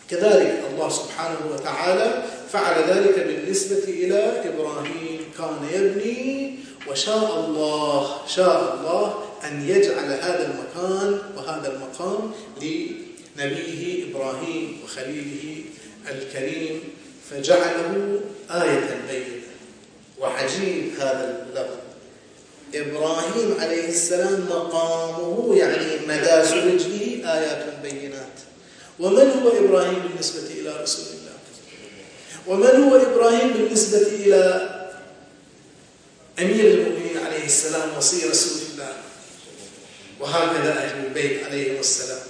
كذلك 0.09 0.61
الله 0.73 0.89
سبحانه 0.89 1.37
وتعالى 1.53 2.23
فعل 2.51 2.83
ذلك 2.89 3.19
بالنسبة 3.19 3.83
إلى 3.83 4.43
إبراهيم 4.45 5.19
كان 5.37 5.67
يبني 5.73 6.55
وشاء 6.89 7.39
الله 7.39 8.15
شاء 8.27 8.73
الله 8.73 9.23
أن 9.43 9.69
يجعل 9.69 10.05
هذا 10.05 10.51
المكان 10.51 11.19
وهذا 11.37 11.73
المقام 11.73 12.31
لنبيه 12.61 14.11
إبراهيم 14.11 14.79
وخليله 14.83 15.63
الكريم 16.11 16.79
فجعله 17.31 18.19
آية 18.51 19.01
بينة. 19.11 19.41
وعجيب 20.19 20.93
هذا 20.99 21.47
اللفظ. 21.49 21.77
إبراهيم 22.75 23.55
عليه 23.59 23.89
السلام 23.89 24.45
مقامه 24.49 25.55
يعني 25.55 25.85
مدى 26.07 26.31
رجله 26.31 27.33
آيات 27.33 27.65
بينات. 27.83 28.35
ومن 28.99 29.31
هو 29.31 29.65
إبراهيم 29.65 29.99
بالنسبة 29.99 30.47
إلى 30.59 30.81
رسول 30.81 31.05
الله؟ 31.05 31.35
ومن 32.47 32.83
هو 32.83 32.95
إبراهيم 32.95 33.53
بالنسبة 33.53 34.07
إلى 34.07 34.74
أمير 36.39 36.65
المؤمنين 36.65 37.17
عليه 37.25 37.45
السلام 37.45 37.97
وصي 37.97 38.29
رسول 38.29 38.61
الله. 38.73 38.93
وهكذا 40.19 40.71
أهل 40.71 41.05
البيت 41.05 41.43
عليهم 41.43 41.79
السلام. 41.79 42.21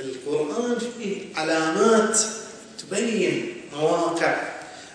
القرآن 0.00 0.78
فيه 0.78 1.22
علامات 1.36 2.18
تبين 2.78 3.62
مواقع 3.72 4.42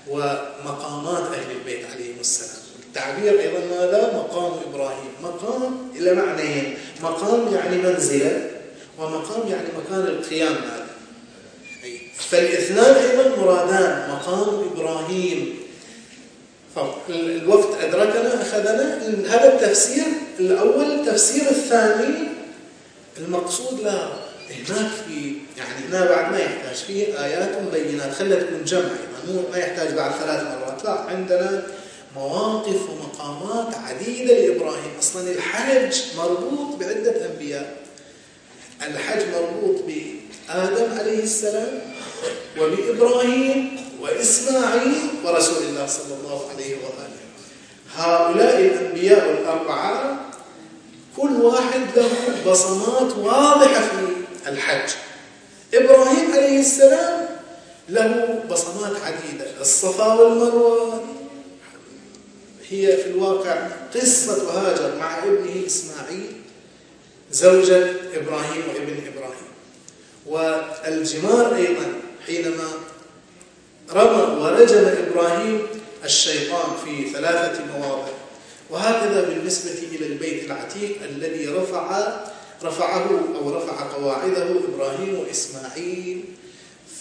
ومقامات 0.09 1.33
أهل 1.33 1.51
البيت 1.51 1.85
عليهم 1.85 2.19
السلام. 2.19 2.63
التعبير 2.87 3.39
أيضا 3.39 3.59
ماذا؟ 3.59 4.13
مقام 4.13 4.59
إبراهيم. 4.69 5.11
مقام 5.23 5.91
إلى 5.95 6.13
معنيين. 6.13 6.77
مقام 7.01 7.53
يعني 7.53 7.77
منزلة 7.77 8.49
ومقام 8.99 9.47
يعني 9.47 9.67
مكان 9.77 9.99
القيام. 9.99 10.53
هذا 10.53 10.87
فالإثنان 12.29 12.95
أيضا 12.95 13.35
مرادان. 13.35 14.09
مقام 14.09 14.69
إبراهيم. 14.73 15.62
الوقت 17.09 17.83
أدركنا 17.83 18.41
أخذنا. 18.41 18.99
هذا 19.27 19.53
التفسير 19.53 20.05
الأول 20.39 20.91
التفسير 20.91 21.49
الثاني. 21.49 22.27
المقصود 23.17 23.79
لا 23.79 24.07
هناك 24.49 24.91
في 25.07 25.33
يعني 25.57 25.85
هنا 25.89 26.05
بعد 26.05 26.31
ما 26.31 26.39
يحتاج 26.39 26.75
فيه 26.75 27.23
آيات 27.25 27.57
بينات. 27.73 28.13
خلت 28.13 28.43
تكون 28.43 28.63
جمع 28.65 28.89
مو 29.27 29.41
ما 29.51 29.57
يحتاج 29.57 29.93
بعد 29.93 30.11
ثلاث 30.11 30.43
مرات. 30.43 30.83
لا 30.83 30.91
عندنا 30.91 31.63
مواقف 32.15 32.89
ومقامات 32.89 33.75
عديدة 33.75 34.33
لإبراهيم. 34.33 34.91
أصلا 34.99 35.31
الحج 35.31 35.97
مربوط 36.17 36.75
بعدة 36.79 37.25
أنبياء. 37.25 37.75
الحج 38.87 39.21
مربوط 39.33 39.75
بآدم 39.87 40.97
عليه 40.99 41.23
السلام 41.23 41.81
وبإبراهيم. 42.59 43.82
وإسماعيل 44.03 45.01
ورسول 45.23 45.63
الله 45.63 45.87
صلى 45.87 46.15
الله 46.19 46.49
عليه 46.49 46.75
وآله. 46.75 47.23
هؤلاء 47.95 48.59
الأنبياء 48.59 49.31
الأربعة 49.31 50.29
كل 51.17 51.31
واحد 51.31 51.81
له 51.95 52.11
بصمات 52.51 53.17
واضحة 53.17 53.81
في 53.81 54.49
الحج. 54.49 54.89
إبراهيم 55.73 56.31
عليه 56.31 56.59
السلام 56.59 57.29
له 57.89 58.43
بصمات 58.49 59.01
عديدة. 59.01 59.61
الصفا 59.61 60.13
والمروة 60.13 61.03
هي 62.69 62.97
في 62.97 63.07
الواقع 63.07 63.67
قصة 63.95 64.51
هاجر 64.51 64.95
مع 64.99 65.23
ابنه 65.23 65.65
إسماعيل 65.67 66.31
زوجة 67.31 67.91
إبراهيم 68.13 68.63
وابن 68.73 68.97
إبراهيم. 69.07 69.53
والجمار 70.25 71.55
أيضا 71.55 71.93
حينما 72.25 72.67
رمى 73.95 74.41
ورجم 74.41 74.85
إبراهيم 75.07 75.61
الشيطان 76.03 76.69
في 76.85 77.09
ثلاثة 77.09 77.65
مواضع. 77.77 78.11
وهكذا 78.69 79.29
بالنسبة 79.29 79.87
إلى 79.91 80.05
البيت 80.05 80.45
العتيق 80.45 80.95
الذي 81.03 81.47
رفع 81.47 82.17
رفعه 82.63 83.09
أو 83.35 83.57
رفع 83.57 83.93
قواعده 83.95 84.47
إبراهيم 84.73 85.19
وإسماعيل. 85.19 86.23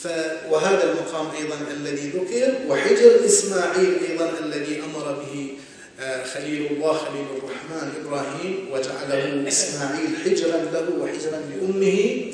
ف 0.02 0.08
وهذا 0.50 0.92
المقام 0.92 1.26
أيضا 1.40 1.56
الذي 1.70 2.08
ذكر 2.08 2.54
وحجر 2.68 3.26
إسماعيل 3.26 3.96
أيضا 4.10 4.30
الذي 4.44 4.82
أمر 4.82 5.12
به 5.12 5.48
آه، 6.00 6.24
خليل 6.24 6.66
الله 6.70 6.92
خليل 6.92 7.26
الرحمن 7.38 7.92
إبراهيم 8.04 8.68
وجعله 8.72 9.48
إسماعيل 9.48 10.10
حجرا 10.24 10.56
له 10.56 10.86
وحجرا 11.00 11.40
لأمه. 11.50 12.32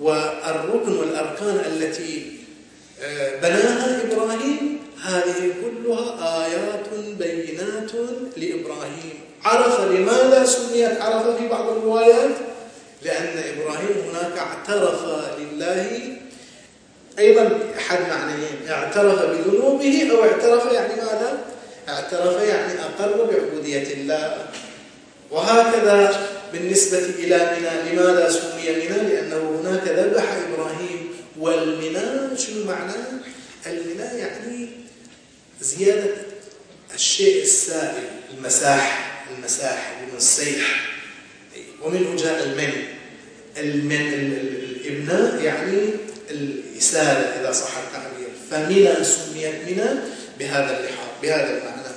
والركن 0.00 0.92
والأركان 0.92 1.62
التي 1.66 2.43
بناها 3.42 4.02
إبراهيم. 4.04 4.78
هذه 5.04 5.52
كلها 5.62 6.44
آيات 6.46 6.86
بينات 7.18 7.92
لإبراهيم. 8.36 9.20
عرف 9.44 9.80
لماذا 9.80 10.44
سميت 10.44 11.00
عرف 11.00 11.36
في 11.38 11.48
بعض 11.48 11.68
الروايات؟ 11.68 12.34
لأن 13.02 13.38
إبراهيم 13.38 13.96
هناك 14.10 14.38
اعترف 14.38 15.00
لله. 15.38 16.16
أيضا 17.18 17.58
أحد 17.78 17.98
معنيين. 18.10 18.68
اعترف 18.70 19.22
بذنوبه 19.22 20.08
أو 20.10 20.24
اعترف 20.24 20.72
يعني 20.72 20.94
ماذا؟ 20.94 21.38
اعترف 21.88 22.42
يعني 22.42 22.72
أقر 22.80 23.24
بعبودية 23.24 23.92
الله. 23.92 24.46
وهكذا 25.30 26.26
بالنسبة 26.52 26.98
إلى 26.98 27.36
منى 27.36 27.92
لماذا 27.92 28.30
سمي 28.30 28.72
منى؟ 28.72 29.08
لأنه 29.08 29.60
هناك 29.62 29.88
ذبح 29.88 30.24
إبراهيم. 30.48 30.93
والمنى 31.44 32.38
شنو 32.38 32.64
معناه؟ 32.64 33.06
المنى 33.66 34.18
يعني 34.18 34.68
زيادة 35.60 36.14
الشيء 36.94 37.42
السائل 37.42 38.04
المساح 38.34 39.14
المساح 39.36 40.00
من 40.02 40.16
السيح 40.16 40.90
ومنه 41.82 42.16
جاء 42.16 42.44
المن. 42.44 42.72
المن 43.56 44.12
الإبناء 44.12 45.42
يعني 45.42 45.78
الإسالة 46.30 47.40
إذا 47.40 47.52
صح 47.52 47.72
التعبير. 47.76 48.28
فمنى 48.50 49.04
سميت 49.04 49.54
منى 49.68 49.90
بهذا 50.38 50.78
اللحاظ 50.78 51.08
بهذا 51.22 51.58
المعنى. 51.58 51.94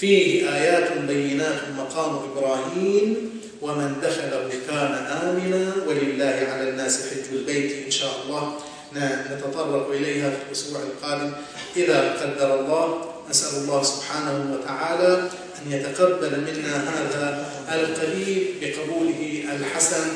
فيه 0.00 0.54
آيات 0.54 0.92
بينات 0.92 1.60
مقام 1.76 2.30
إبراهيم 2.30 3.40
ومن 3.62 4.00
دخله 4.02 4.50
كان 4.68 4.92
آمنا 5.22 5.74
ولله 5.86 6.46
على 6.52 6.68
الناس 6.68 7.00
حج 7.10 7.36
البيت 7.36 7.84
إن 7.84 7.90
شاء 7.90 8.22
الله. 8.24 8.58
نتطرق 8.96 9.90
إليها 9.90 10.30
في 10.30 10.36
الأسبوع 10.48 10.80
القادم. 10.80 11.30
إذا 11.76 11.98
قدر 12.20 12.60
الله 12.60 12.86
نسأل 13.30 13.62
الله 13.62 13.82
سبحانه 13.82 14.36
وتعالى 14.52 15.12
أن 15.58 15.72
يتقبل 15.72 16.32
منا 16.40 16.74
هذا 16.90 17.46
القليل 17.74 18.54
بقبوله 18.60 19.44
الحسن. 19.56 20.06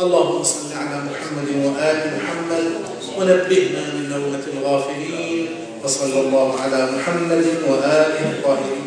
اللهم 0.00 0.42
صل 0.44 0.76
على 0.76 1.08
محمد 1.08 1.48
وآل 1.64 2.00
محمد 2.20 2.64
ونبهنا 3.16 3.82
من 3.94 4.04
نومة 4.12 4.44
الغافلين 4.52 5.48
وصلى 5.84 6.20
الله 6.20 6.60
على 6.60 6.80
محمد 6.92 7.44
وآله 7.68 8.20
الطاهرين 8.36 8.86